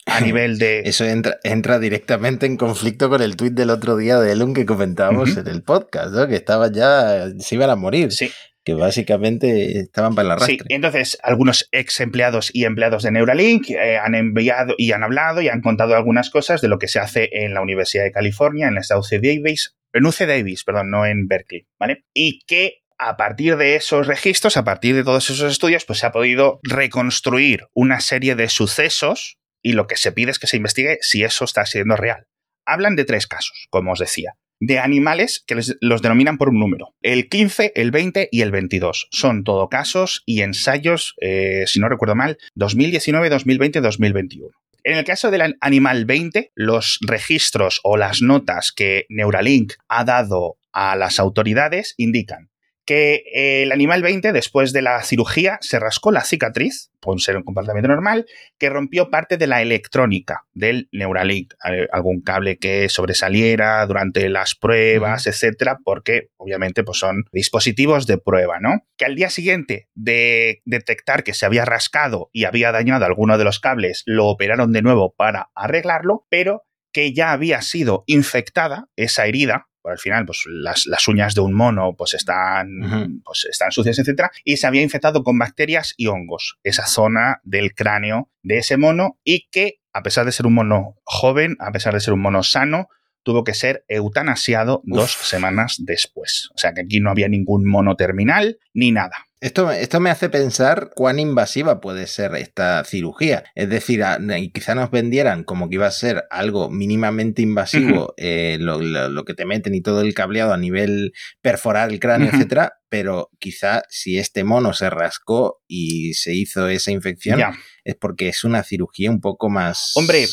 a 0.09 0.21
nivel 0.21 0.59
de... 0.59 0.81
Eso 0.81 1.05
entra, 1.05 1.39
entra 1.43 1.79
directamente 1.79 2.47
en 2.47 2.57
conflicto 2.57 3.09
con 3.09 3.23
el 3.23 3.37
tuit 3.37 3.53
del 3.53 3.71
otro 3.71 3.97
día 3.97 4.19
de 4.19 4.33
Elon 4.33 4.55
que 4.55 4.67
comentábamos 4.67 5.37
en 5.37 5.47
el 5.49 5.63
podcast, 5.63 6.13
¿no? 6.13 6.27
que 6.27 6.37
estaban 6.37 6.73
ya, 6.73 7.29
se 7.39 7.55
iban 7.55 7.71
a 7.71 7.77
morir. 7.77 8.13
Sí. 8.13 8.31
Que 8.65 8.75
básicamente 8.75 9.79
estaban 9.79 10.15
para 10.15 10.29
la 10.29 10.37
rastre. 10.37 10.57
Sí, 10.57 10.65
entonces 10.69 11.19
algunos 11.23 11.69
ex 11.73 12.01
empleados 12.01 12.51
y 12.53 12.65
empleados 12.65 13.03
de 13.03 13.13
Neuralink 13.13 13.71
eh, 13.71 13.97
han 13.97 14.15
enviado 14.15 14.75
y 14.77 14.93
han 14.93 15.03
hablado 15.03 15.41
y 15.41 15.49
han 15.49 15.63
contado 15.63 15.95
algunas 15.95 16.29
cosas 16.29 16.61
de 16.61 16.69
lo 16.69 16.79
que 16.79 16.89
se 16.89 16.99
hace 16.99 17.31
en 17.33 17.55
la 17.55 17.63
Universidad 17.63 18.05
de 18.05 18.13
California, 18.13 18.69
en 18.69 18.75
la 18.75 18.99
UC 18.99 19.23
Davis, 19.23 19.75
en 19.95 20.05
UC 20.05 20.19
Davis, 20.27 20.65
perdón, 20.65 20.91
no 20.91 21.07
en 21.07 21.29
Berkeley, 21.29 21.67
¿vale? 21.79 22.05
Y 22.13 22.41
que 22.47 22.83
a 22.99 23.17
partir 23.17 23.57
de 23.57 23.77
esos 23.77 24.07
registros, 24.07 24.57
a 24.57 24.65
partir 24.65 24.95
de 24.97 25.05
todos 25.05 25.31
esos 25.31 25.51
estudios, 25.51 25.85
pues 25.85 26.01
se 26.01 26.07
ha 26.07 26.13
podido 26.13 26.61
reconstruir 26.63 27.67
una 27.73 28.01
serie 28.01 28.35
de 28.35 28.49
sucesos 28.49 29.38
y 29.63 29.73
lo 29.73 29.87
que 29.87 29.97
se 29.97 30.13
pide 30.13 30.31
es 30.31 30.39
que 30.39 30.47
se 30.47 30.57
investigue 30.57 30.99
si 31.01 31.25
eso 31.25 31.45
está 31.45 31.67
siendo 31.67 31.97
real. 31.97 32.27
Hablan 32.67 32.97
de 32.97 33.05
tres 33.05 33.27
casos, 33.27 33.67
como 33.71 33.93
os 33.93 33.99
decía, 33.99 34.35
de 34.61 34.79
animales 34.79 35.43
que 35.47 35.57
los 35.81 36.03
denominan 36.03 36.39
por 36.39 36.51
un 36.51 36.59
número. 36.59 36.95
El 37.01 37.29
15, 37.29 37.73
el 37.75 37.91
20 37.91 38.29
y 38.31 38.43
el 38.43 38.51
22. 38.51 39.09
Son 39.11 39.45
todo 39.45 39.69
casos 39.69 40.23
y 40.27 40.43
ensayos, 40.43 41.15
eh, 41.21 41.65
si 41.67 41.81
no 41.81 41.89
recuerdo 41.89 42.15
mal, 42.15 42.39
2019, 42.55 43.31
2020, 43.31 43.81
2021. 43.81 44.51
En 44.85 44.97
el 44.97 45.05
caso 45.05 45.31
del 45.31 45.57
animal 45.61 46.05
20, 46.07 46.53
los 46.55 46.99
registros 47.03 47.81
o 47.83 47.97
las 47.97 48.23
notas 48.23 48.73
que 48.73 49.07
Neuralink 49.09 49.75
ha 49.89 50.05
dado 50.05 50.57
a 50.73 50.97
las 50.97 51.19
autoridades 51.19 51.95
indican 51.97 52.48
que 52.89 53.23
el 53.35 53.71
animal 53.71 54.01
20, 54.01 54.33
después 54.33 54.73
de 54.73 54.81
la 54.81 55.03
cirugía, 55.03 55.59
se 55.61 55.79
rascó 55.79 56.11
la 56.11 56.25
cicatriz, 56.25 56.91
por 57.01 57.21
ser 57.21 57.37
un 57.37 57.43
comportamiento 57.43 57.89
normal, 57.89 58.25
que 58.59 58.71
rompió 58.71 59.11
parte 59.11 59.37
de 59.37 59.47
la 59.47 59.61
electrónica 59.61 60.47
del 60.55 60.89
Neuralink, 60.91 61.53
eh, 61.71 61.87
algún 61.93 62.23
cable 62.23 62.57
que 62.57 62.89
sobresaliera 62.89 63.85
durante 63.85 64.31
las 64.31 64.55
pruebas, 64.55 65.27
etcétera, 65.27 65.77
porque 65.85 66.31
obviamente 66.39 66.83
pues, 66.83 66.99
son 66.99 67.25
dispositivos 67.31 68.07
de 68.07 68.17
prueba, 68.17 68.59
¿no? 68.59 68.81
Que 68.97 69.05
al 69.05 69.17
día 69.17 69.29
siguiente 69.29 69.91
de 69.95 70.63
detectar 70.65 71.25
que 71.25 71.35
se 71.35 71.45
había 71.45 71.67
rascado 71.67 72.31
y 72.33 72.45
había 72.45 72.73
dañado 72.73 73.05
alguno 73.05 73.37
de 73.37 73.45
los 73.45 73.61
cables, 73.61 74.03
lo 74.07 74.29
operaron 74.29 74.73
de 74.73 74.81
nuevo 74.81 75.13
para 75.15 75.51
arreglarlo, 75.55 76.25
pero 76.31 76.63
que 76.91 77.13
ya 77.13 77.33
había 77.33 77.61
sido 77.61 78.05
infectada 78.07 78.89
esa 78.97 79.27
herida 79.27 79.68
al 79.85 79.99
final, 79.99 80.27
pues 80.27 80.45
las, 80.47 81.09
uñas 81.09 81.35
de 81.35 81.41
un 81.41 81.55
mono 81.55 81.95
pues 81.97 82.15
están, 82.15 83.21
pues 83.25 83.47
están 83.51 83.71
sucias, 83.71 83.99
etcétera, 83.99 84.31
y 84.45 84.57
se 84.57 84.67
había 84.67 84.83
infectado 84.83 85.23
con 85.23 85.39
bacterias 85.39 85.95
y 85.97 86.07
hongos, 86.07 86.59
esa 86.63 86.87
zona 86.87 87.41
del 87.45 87.75
cráneo 87.75 88.31
de 88.43 88.59
ese 88.59 88.77
mono, 88.77 89.19
y 89.25 89.49
que, 89.51 89.81
a 89.93 90.03
pesar 90.03 90.27
de 90.27 90.33
ser 90.33 90.47
un 90.47 90.55
mono 90.55 90.97
joven, 91.05 91.57
a 91.61 91.73
pesar 91.73 91.95
de 91.95 92.01
ser 92.01 92.15
un 92.15 92.21
mono 92.21 92.43
sano, 92.43 92.89
tuvo 93.23 93.45
que 93.45 93.55
ser 93.55 93.85
eutanasiado 93.89 94.81
dos 94.85 95.13
semanas 95.13 95.77
después. 95.81 96.49
O 96.55 96.59
sea 96.59 96.73
que 96.73 96.83
aquí 96.83 97.01
no 97.01 97.11
había 97.11 97.29
ningún 97.29 97.69
mono 97.69 97.95
terminal 97.95 98.59
ni 98.73 98.91
nada. 98.91 99.28
Esto, 99.41 99.71
esto, 99.71 100.01
me 100.01 100.11
hace 100.11 100.29
pensar 100.29 100.91
cuán 100.95 101.21
invasiva 101.21 101.81
puede 101.81 102.09
ser 102.09 102.35
esta 102.35 102.83
cirugía. 102.85 103.45
Es 103.55 103.69
decir, 103.69 104.05
quizá 104.53 104.75
nos 104.75 104.91
vendieran 104.91 105.45
como 105.45 105.69
que 105.69 105.77
iba 105.77 105.87
a 105.87 105.93
ser 105.93 106.25
algo 106.31 106.71
mínimamente 106.71 107.43
invasivo, 107.43 108.15
eh, 108.17 108.57
lo, 108.59 109.25
que 109.25 109.35
te 109.35 109.45
meten 109.45 109.77
y 109.77 109.81
todo 109.81 110.01
el 110.01 110.13
cableado 110.13 110.53
a 110.53 110.59
nivel 110.59 111.13
perforar 111.41 111.91
el 111.91 112.01
cráneo, 112.01 112.31
etcétera, 112.33 112.79
pero 112.89 113.31
quizá 113.39 113.83
si 113.89 114.19
este 114.19 114.45
mono 114.45 114.73
se 114.73 114.91
rascó 114.91 115.63
y 115.67 116.15
se 116.15 116.35
hizo 116.35 116.69
esa 116.69 116.91
infección, 116.91 117.41
es 117.85 117.95
porque 117.97 118.29
es 118.29 118.45
una 118.45 118.63
cirugía 118.63 119.11
un 119.11 119.21
poco 119.21 119.49
más 119.49 119.93
Hombre, 119.97 120.27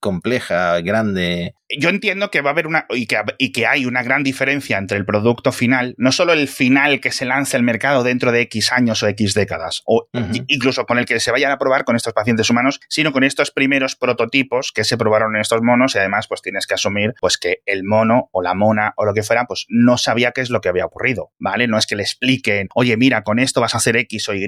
compleja, 0.00 0.80
grande. 0.80 1.54
Yo 1.78 1.88
entiendo 1.88 2.30
que 2.30 2.42
va 2.42 2.50
a 2.50 2.52
haber 2.52 2.66
una 2.66 2.86
y 2.90 3.06
que, 3.06 3.16
y 3.38 3.52
que 3.52 3.66
hay 3.66 3.86
una 3.86 4.02
gran 4.02 4.22
diferencia 4.22 4.76
entre 4.76 4.98
el 4.98 5.06
producto 5.06 5.50
final, 5.50 5.94
no 5.96 6.12
solo 6.12 6.34
el 6.34 6.46
final 6.46 7.00
que 7.00 7.10
se 7.10 7.24
lanza 7.24 7.56
al 7.56 7.62
mercado 7.62 8.02
dentro 8.02 8.32
de 8.32 8.42
X 8.42 8.72
años 8.72 9.02
o 9.02 9.08
X 9.08 9.34
décadas, 9.34 9.82
o 9.86 10.08
incluso 10.46 10.84
con 10.84 10.98
el 10.98 11.06
que 11.06 11.20
se 11.20 11.30
vayan 11.30 11.52
a 11.52 11.58
probar 11.58 11.84
con 11.84 11.96
estos 11.96 12.12
pacientes 12.12 12.50
humanos, 12.50 12.80
sino 12.88 13.12
con 13.12 13.24
estos 13.24 13.50
primeros 13.50 13.96
prototipos 13.96 14.72
que 14.72 14.84
se 14.84 14.98
probaron 14.98 15.34
en 15.34 15.40
estos 15.40 15.62
monos 15.62 15.94
y 15.94 15.98
además 15.98 16.26
pues 16.28 16.42
tienes 16.42 16.66
que 16.66 16.74
asumir 16.74 17.14
pues 17.20 17.38
que 17.38 17.62
el 17.66 17.84
mono 17.84 18.28
o 18.32 18.42
la 18.42 18.54
mona 18.54 18.92
o 18.96 19.04
lo 19.04 19.14
que 19.14 19.22
fuera 19.22 19.46
pues 19.46 19.66
no 19.68 19.96
sabía 19.96 20.32
qué 20.32 20.42
es 20.42 20.50
lo 20.50 20.60
que 20.60 20.68
había 20.68 20.86
ocurrido, 20.86 21.32
¿vale? 21.38 21.66
No 21.74 21.78
es 21.78 21.86
que 21.86 21.96
le 21.96 22.04
expliquen, 22.04 22.68
oye, 22.76 22.96
mira, 22.96 23.24
con 23.24 23.40
esto 23.40 23.60
vas 23.60 23.74
a 23.74 23.78
hacer 23.78 23.96
X 23.96 24.28
o 24.28 24.34
Y. 24.34 24.46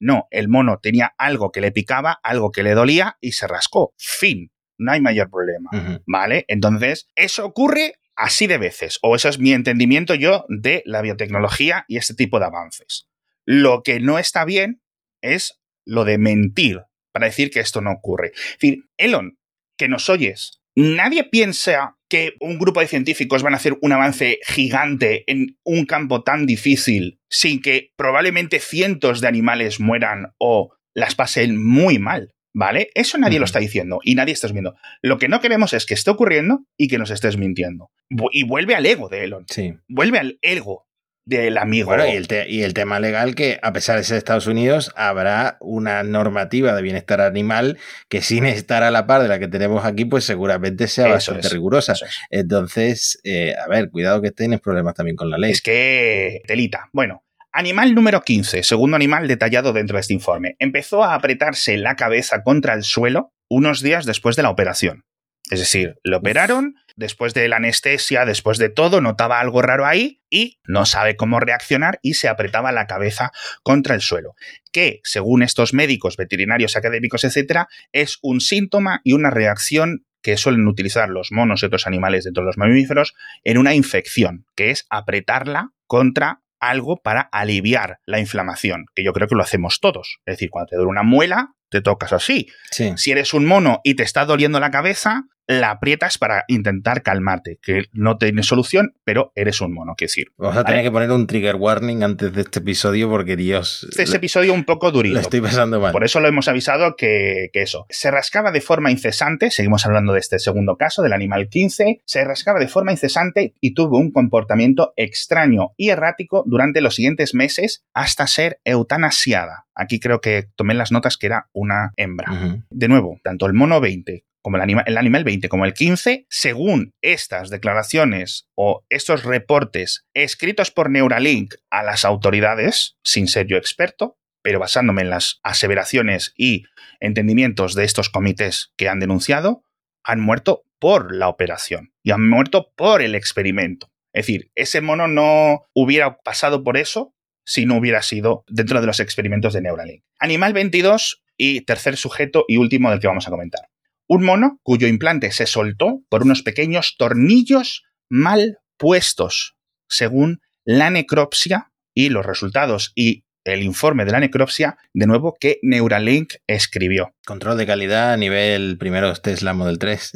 No, 0.00 0.26
el 0.32 0.48
mono 0.48 0.80
tenía 0.82 1.14
algo 1.16 1.52
que 1.52 1.60
le 1.60 1.70
picaba, 1.70 2.18
algo 2.24 2.50
que 2.50 2.64
le 2.64 2.74
dolía 2.74 3.18
y 3.20 3.32
se 3.32 3.46
rascó. 3.46 3.94
Fin. 3.96 4.50
No 4.76 4.90
hay 4.90 5.00
mayor 5.00 5.30
problema. 5.30 5.70
¿Vale? 6.08 6.44
Entonces, 6.48 7.08
eso 7.14 7.46
ocurre 7.46 7.94
así 8.16 8.48
de 8.48 8.58
veces, 8.58 8.98
o 9.00 9.14
eso 9.14 9.28
es 9.28 9.38
mi 9.38 9.52
entendimiento 9.52 10.16
yo 10.16 10.44
de 10.48 10.82
la 10.86 11.02
biotecnología 11.02 11.84
y 11.86 11.98
este 11.98 12.14
tipo 12.14 12.40
de 12.40 12.46
avances. 12.46 13.08
Lo 13.44 13.84
que 13.84 14.00
no 14.00 14.18
está 14.18 14.44
bien 14.44 14.82
es 15.22 15.60
lo 15.84 16.04
de 16.04 16.18
mentir 16.18 16.82
para 17.12 17.26
decir 17.26 17.50
que 17.50 17.60
esto 17.60 17.80
no 17.80 17.92
ocurre. 17.92 18.32
Es 18.34 18.58
decir, 18.60 18.88
Elon, 18.96 19.38
que 19.78 19.86
nos 19.86 20.08
oyes, 20.08 20.62
nadie 20.76 21.24
piensa 21.24 21.96
que 22.08 22.34
un 22.40 22.58
grupo 22.58 22.80
de 22.80 22.86
científicos 22.86 23.42
van 23.42 23.54
a 23.54 23.56
hacer 23.56 23.76
un 23.80 23.92
avance 23.92 24.38
gigante 24.46 25.24
en 25.26 25.58
un 25.64 25.86
campo 25.86 26.22
tan 26.22 26.46
difícil 26.46 27.18
sin 27.28 27.60
que 27.60 27.92
probablemente 27.96 28.60
cientos 28.60 29.20
de 29.20 29.28
animales 29.28 29.80
mueran 29.80 30.34
o 30.38 30.72
las 30.94 31.14
pasen 31.14 31.62
muy 31.62 31.98
mal. 31.98 32.30
¿Vale? 32.58 32.88
Eso 32.94 33.18
nadie 33.18 33.38
lo 33.38 33.44
está 33.44 33.58
diciendo 33.58 33.98
y 34.02 34.14
nadie 34.14 34.32
está 34.32 34.48
viendo. 34.48 34.76
Lo 35.02 35.18
que 35.18 35.28
no 35.28 35.42
queremos 35.42 35.74
es 35.74 35.84
que 35.84 35.92
esté 35.92 36.10
ocurriendo 36.10 36.64
y 36.78 36.88
que 36.88 36.96
nos 36.96 37.10
estés 37.10 37.36
mintiendo. 37.36 37.90
Y 38.32 38.44
vuelve 38.44 38.74
al 38.74 38.86
ego 38.86 39.10
de 39.10 39.24
Elon. 39.24 39.44
Sí. 39.46 39.74
Vuelve 39.88 40.18
al 40.18 40.38
ego 40.40 40.85
del 41.26 41.58
amigo. 41.58 41.88
Bueno, 41.88 42.06
y 42.06 42.12
el, 42.12 42.26
y 42.48 42.62
el, 42.62 42.72
tema 42.72 43.00
legal 43.00 43.34
que, 43.34 43.58
a 43.60 43.72
pesar 43.72 43.98
de 43.98 44.04
ser 44.04 44.16
Estados 44.16 44.46
Unidos, 44.46 44.92
habrá 44.96 45.56
una 45.60 46.04
normativa 46.04 46.74
de 46.74 46.82
bienestar 46.82 47.20
animal 47.20 47.78
que 48.08 48.22
sin 48.22 48.46
estar 48.46 48.84
a 48.84 48.92
la 48.92 49.06
par 49.06 49.22
de 49.22 49.28
la 49.28 49.38
que 49.40 49.48
tenemos 49.48 49.84
aquí, 49.84 50.04
pues 50.04 50.24
seguramente 50.24 50.86
sea 50.86 51.08
bastante 51.08 51.48
rigurosa. 51.48 51.94
Entonces, 52.30 53.20
eh, 53.24 53.54
a 53.62 53.68
ver, 53.68 53.90
cuidado 53.90 54.22
que 54.22 54.30
tienes 54.30 54.60
problemas 54.60 54.94
también 54.94 55.16
con 55.16 55.28
la 55.28 55.36
ley. 55.36 55.50
Es 55.50 55.60
que, 55.60 56.42
telita. 56.46 56.88
Bueno, 56.92 57.24
Animal 57.52 57.94
número 57.94 58.20
15, 58.20 58.62
segundo 58.64 58.96
animal 58.96 59.26
detallado 59.28 59.72
dentro 59.72 59.96
de 59.96 60.02
este 60.02 60.12
informe. 60.12 60.56
Empezó 60.58 61.02
a 61.02 61.14
apretarse 61.14 61.78
la 61.78 61.96
cabeza 61.96 62.42
contra 62.42 62.74
el 62.74 62.82
suelo 62.82 63.32
unos 63.48 63.80
días 63.80 64.04
después 64.04 64.36
de 64.36 64.42
la 64.42 64.50
operación. 64.50 65.06
Es 65.50 65.60
decir, 65.60 65.96
lo 66.02 66.18
operaron, 66.18 66.74
después 66.96 67.34
de 67.34 67.48
la 67.48 67.56
anestesia, 67.56 68.24
después 68.24 68.58
de 68.58 68.68
todo, 68.68 69.00
notaba 69.00 69.40
algo 69.40 69.62
raro 69.62 69.86
ahí 69.86 70.22
y 70.30 70.58
no 70.64 70.86
sabe 70.86 71.16
cómo 71.16 71.38
reaccionar 71.38 71.98
y 72.02 72.14
se 72.14 72.28
apretaba 72.28 72.72
la 72.72 72.86
cabeza 72.86 73.30
contra 73.62 73.94
el 73.94 74.00
suelo. 74.00 74.34
Que, 74.72 75.00
según 75.04 75.42
estos 75.42 75.74
médicos, 75.74 76.16
veterinarios, 76.16 76.76
académicos, 76.76 77.24
etcétera, 77.24 77.68
es 77.92 78.18
un 78.22 78.40
síntoma 78.40 79.00
y 79.04 79.12
una 79.12 79.30
reacción 79.30 80.04
que 80.22 80.36
suelen 80.36 80.66
utilizar 80.66 81.08
los 81.08 81.30
monos 81.30 81.62
y 81.62 81.66
otros 81.66 81.86
animales 81.86 82.24
dentro 82.24 82.42
de 82.42 82.46
los 82.46 82.58
mamíferos 82.58 83.14
en 83.44 83.58
una 83.58 83.74
infección, 83.74 84.44
que 84.56 84.70
es 84.70 84.86
apretarla 84.90 85.70
contra 85.86 86.40
algo 86.58 86.96
para 86.96 87.20
aliviar 87.20 88.00
la 88.06 88.18
inflamación, 88.18 88.86
que 88.94 89.04
yo 89.04 89.12
creo 89.12 89.28
que 89.28 89.36
lo 89.36 89.42
hacemos 89.42 89.78
todos. 89.78 90.18
Es 90.26 90.34
decir, 90.34 90.50
cuando 90.50 90.70
te 90.70 90.76
duele 90.76 90.90
una 90.90 91.02
muela, 91.02 91.54
te 91.68 91.80
tocas 91.80 92.12
así. 92.12 92.48
Si 92.96 93.10
eres 93.10 93.34
un 93.34 93.44
mono 93.44 93.80
y 93.84 93.94
te 93.94 94.02
está 94.02 94.24
doliendo 94.24 94.58
la 94.58 94.70
cabeza, 94.70 95.24
la 95.46 95.70
aprietas 95.70 96.18
para 96.18 96.44
intentar 96.48 97.02
calmarte, 97.02 97.58
que 97.62 97.84
no 97.92 98.18
tiene 98.18 98.42
solución, 98.42 98.94
pero 99.04 99.32
eres 99.34 99.60
un 99.60 99.72
mono, 99.72 99.94
quiero 99.96 100.08
decir. 100.08 100.32
Vamos 100.36 100.56
a 100.56 100.64
tener 100.64 100.82
que 100.82 100.90
poner 100.90 101.10
un 101.10 101.26
trigger 101.26 101.56
warning 101.56 102.02
antes 102.02 102.32
de 102.32 102.42
este 102.42 102.58
episodio 102.58 103.08
porque 103.08 103.36
Dios... 103.36 103.86
Este 103.88 104.02
es 104.02 104.14
episodio 104.14 104.52
un 104.52 104.64
poco 104.64 104.90
durito. 104.90 105.14
Lo 105.14 105.20
estoy 105.20 105.40
pasando 105.40 105.80
mal. 105.80 105.92
Por 105.92 106.04
eso 106.04 106.20
lo 106.20 106.28
hemos 106.28 106.48
avisado 106.48 106.96
que, 106.96 107.50
que, 107.52 107.62
eso. 107.62 107.86
Se 107.90 108.10
rascaba 108.10 108.50
de 108.50 108.60
forma 108.60 108.90
incesante, 108.90 109.50
seguimos 109.50 109.86
hablando 109.86 110.12
de 110.12 110.20
este 110.20 110.38
segundo 110.38 110.76
caso, 110.76 111.02
del 111.02 111.12
animal 111.12 111.48
15, 111.48 112.02
se 112.04 112.24
rascaba 112.24 112.58
de 112.58 112.68
forma 112.68 112.92
incesante 112.92 113.54
y 113.60 113.74
tuvo 113.74 113.98
un 113.98 114.10
comportamiento 114.10 114.92
extraño 114.96 115.72
y 115.76 115.90
errático 115.90 116.42
durante 116.46 116.80
los 116.80 116.96
siguientes 116.96 117.34
meses 117.34 117.84
hasta 117.94 118.26
ser 118.26 118.60
eutanasiada. 118.64 119.66
Aquí 119.74 120.00
creo 120.00 120.20
que 120.20 120.48
tomé 120.56 120.74
las 120.74 120.90
notas 120.90 121.16
que 121.16 121.26
era 121.26 121.48
una 121.52 121.92
hembra. 121.96 122.64
De 122.70 122.88
nuevo, 122.88 123.20
tanto 123.22 123.46
el 123.46 123.52
mono 123.52 123.80
20 123.80 124.24
como 124.46 124.58
el, 124.58 124.96
animal 124.96 125.24
20 125.24 125.48
como 125.48 125.64
el 125.64 125.74
15, 125.74 126.28
según 126.30 126.94
estas 127.02 127.50
declaraciones 127.50 128.48
o 128.54 128.86
estos 128.90 129.24
reportes 129.24 130.06
escritos 130.14 130.70
por 130.70 130.88
Neuralink 130.88 131.54
a 131.68 131.82
las 131.82 132.04
autoridades, 132.04 132.96
sin 133.02 133.26
ser 133.26 133.48
yo 133.48 133.56
experto, 133.56 134.18
pero 134.42 134.60
basándome 134.60 135.02
en 135.02 135.10
las 135.10 135.40
aseveraciones 135.42 136.32
y 136.36 136.62
entendimientos 137.00 137.74
de 137.74 137.82
estos 137.82 138.08
comités 138.08 138.72
que 138.76 138.88
han 138.88 139.00
denunciado, 139.00 139.64
han 140.04 140.20
muerto 140.20 140.62
por 140.78 141.12
la 141.12 141.26
operación 141.26 141.92
y 142.04 142.12
han 142.12 142.28
muerto 142.28 142.72
por 142.76 143.02
el 143.02 143.16
experimento. 143.16 143.90
Es 144.12 144.26
decir, 144.26 144.52
ese 144.54 144.80
mono 144.80 145.08
no 145.08 145.66
hubiera 145.74 146.18
pasado 146.18 146.62
por 146.62 146.76
eso 146.76 147.16
si 147.44 147.66
no 147.66 147.78
hubiera 147.78 148.00
sido 148.00 148.44
dentro 148.46 148.80
de 148.80 148.86
los 148.86 149.00
experimentos 149.00 149.54
de 149.54 149.62
Neuralink. 149.62 150.04
Animal 150.20 150.52
22 150.52 151.24
y 151.36 151.62
tercer 151.62 151.96
sujeto 151.96 152.44
y 152.46 152.58
último 152.58 152.90
del 152.90 153.00
que 153.00 153.08
vamos 153.08 153.26
a 153.26 153.32
comentar. 153.32 153.68
Un 154.08 154.24
mono 154.24 154.60
cuyo 154.62 154.86
implante 154.86 155.32
se 155.32 155.46
soltó 155.46 156.02
por 156.08 156.22
unos 156.22 156.42
pequeños 156.42 156.96
tornillos 156.96 157.84
mal 158.08 158.58
puestos, 158.76 159.56
según 159.88 160.40
la 160.64 160.90
necropsia 160.90 161.72
y 161.94 162.10
los 162.10 162.24
resultados 162.24 162.92
y 162.94 163.24
el 163.44 163.62
informe 163.62 164.04
de 164.04 164.12
la 164.12 164.20
necropsia, 164.20 164.76
de 164.92 165.06
nuevo, 165.06 165.36
que 165.38 165.60
Neuralink 165.62 166.34
escribió. 166.48 167.14
Control 167.24 167.56
de 167.56 167.66
calidad 167.66 168.12
a 168.12 168.16
nivel 168.16 168.76
primero 168.76 169.14
Tesla 169.14 169.54
Model 169.54 169.78
3. 169.78 170.12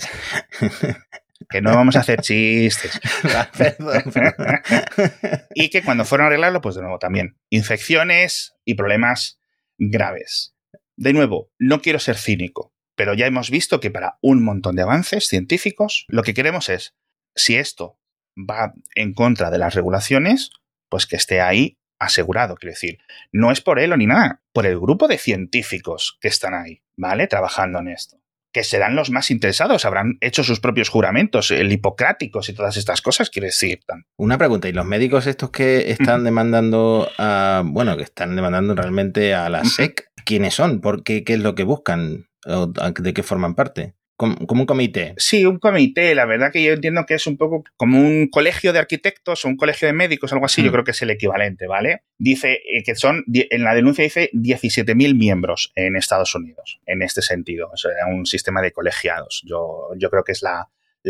que 1.49 1.62
no 1.62 1.75
vamos 1.75 1.97
a 1.97 2.00
hacer 2.00 2.20
chistes. 2.20 3.00
Ah, 3.32 3.50
y 5.54 5.70
que 5.70 5.82
cuando 5.82 6.04
fueron 6.04 6.25
a 6.25 6.28
arreglarlo, 6.28 6.61
pues 6.61 6.75
de 6.75 6.82
nuevo 6.82 6.99
también. 6.99 7.37
Infecciones 7.50 8.54
y 8.64 8.75
problemas 8.75 9.38
graves. 9.78 10.54
De 10.97 11.12
nuevo, 11.12 11.50
no 11.59 11.80
quiero 11.80 11.99
ser 11.99 12.16
cínico, 12.16 12.73
pero 13.00 13.14
ya 13.14 13.25
hemos 13.25 13.49
visto 13.49 13.80
que 13.80 13.90
para 13.90 14.19
un 14.21 14.45
montón 14.45 14.76
de 14.76 14.83
avances 14.83 15.26
científicos, 15.26 16.04
lo 16.09 16.23
que 16.23 16.35
queremos 16.35 16.69
es, 16.69 16.95
si 17.35 17.57
esto 17.57 17.99
va 18.37 18.75
en 18.95 19.14
contra 19.14 19.50
de 19.50 19.57
las 19.57 19.73
regulaciones, 19.73 20.50
pues 20.90 21.07
que 21.07 21.16
esté 21.16 21.40
ahí 21.40 21.78
asegurado. 21.99 22.57
Quiero 22.57 22.75
decir, 22.75 22.99
no 23.33 23.52
es 23.52 23.62
por 23.62 23.78
él 23.78 23.95
o 23.95 23.97
ni 23.97 24.04
nada, 24.04 24.42
por 24.52 24.66
el 24.66 24.78
grupo 24.78 25.09
de 25.09 25.16
científicos 25.16 26.19
que 26.21 26.28
están 26.28 26.52
ahí, 26.52 26.83
¿vale? 26.95 27.26
Trabajando 27.26 27.78
en 27.78 27.88
esto. 27.88 28.19
Que 28.52 28.64
serán 28.64 28.97
los 28.97 29.09
más 29.09 29.30
interesados, 29.30 29.87
habrán 29.87 30.19
hecho 30.21 30.45
sus 30.45 30.61
propios 30.61 30.90
juramentos, 30.90 31.50
el 31.52 31.73
hipocráticos 31.73 32.50
y 32.50 32.52
todas 32.52 32.76
estas 32.76 33.00
cosas, 33.00 33.30
quiere 33.30 33.47
decir. 33.47 33.80
Una 34.19 34.37
pregunta, 34.37 34.69
¿y 34.69 34.73
los 34.73 34.85
médicos 34.85 35.26
estos 35.26 35.49
que 35.49 35.90
están 35.90 36.23
demandando 36.23 37.11
a, 37.16 37.62
bueno, 37.64 37.97
que 37.97 38.02
están 38.02 38.37
demandando 38.37 38.75
realmente 38.75 39.33
a 39.33 39.49
la 39.49 39.64
SEC, 39.64 40.11
quiénes 40.26 40.52
son? 40.52 40.83
¿Por 40.83 41.02
qué? 41.02 41.25
¿Qué 41.25 41.33
es 41.33 41.40
lo 41.40 41.54
que 41.54 41.64
buscan? 41.64 42.26
¿De 42.44 43.14
qué 43.14 43.23
forman 43.23 43.54
parte? 43.54 43.94
Como, 44.20 44.37
un 44.38 44.66
comité. 44.66 45.14
Sí, 45.16 45.47
un 45.47 45.59
comité. 45.59 46.14
La 46.14 46.26
verdad 46.26 46.52
que 46.52 46.62
yo 46.62 46.75
entiendo 46.75 47.06
que 47.06 47.14
es 47.14 47.26
un 47.26 47.38
poco 47.38 47.64
como 47.78 47.99
un 47.99 48.28
colegio 48.28 48.75
de 48.75 48.78
arquitectos 48.78 49.47
o 49.47 49.49
un 49.49 49.56
colegio 49.56 49.88
de 49.88 49.94
médicos, 49.94 50.30
algo 50.35 50.44
así. 50.44 50.62
Yo 50.62 50.68
mm. 50.68 50.73
creo 50.73 50.85
que 50.85 50.90
es 50.90 51.00
el 51.00 51.09
equivalente, 51.09 51.66
¿vale? 51.66 52.02
Dice 52.18 52.61
eh, 52.70 52.82
que 52.85 52.94
son, 52.97 53.25
en 53.32 53.64
la 53.64 53.75
denuncia 53.75 54.04
dice 54.04 54.28
17.000 54.35 55.16
miembros 55.16 55.73
en 55.75 55.97
Estados 55.97 56.35
Unidos, 56.35 56.80
en 56.85 57.00
este 57.00 57.23
sentido. 57.23 57.70
O 57.73 57.78
sea, 57.78 57.92
un 58.09 58.26
sistema 58.26 58.61
de 58.61 58.73
colegiados. 58.73 59.42
Yo, 59.47 59.88
yo 59.97 60.11
creo 60.11 60.23
que 60.23 60.32
es 60.32 60.42
la, 60.42 60.68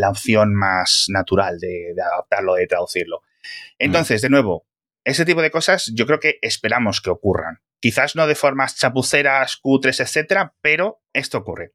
opción 0.08 0.54
más 0.54 1.06
natural 1.08 1.58
de, 1.58 1.96
adaptarlo, 2.00 2.54
de 2.54 2.68
traducirlo. 2.68 3.22
Entonces, 3.80 4.22
de 4.22 4.30
nuevo, 4.30 4.66
ese 5.02 5.24
tipo 5.24 5.42
de 5.42 5.50
cosas 5.50 5.90
yo 5.96 6.06
creo 6.06 6.20
que 6.20 6.38
esperamos 6.42 7.00
que 7.00 7.10
ocurran. 7.10 7.58
Quizás 7.80 8.14
no 8.14 8.26
de 8.26 8.34
formas 8.34 8.76
chapuceras, 8.76 9.56
cutres, 9.56 10.00
etcétera, 10.00 10.54
pero 10.60 11.02
esto 11.14 11.38
ocurre. 11.38 11.72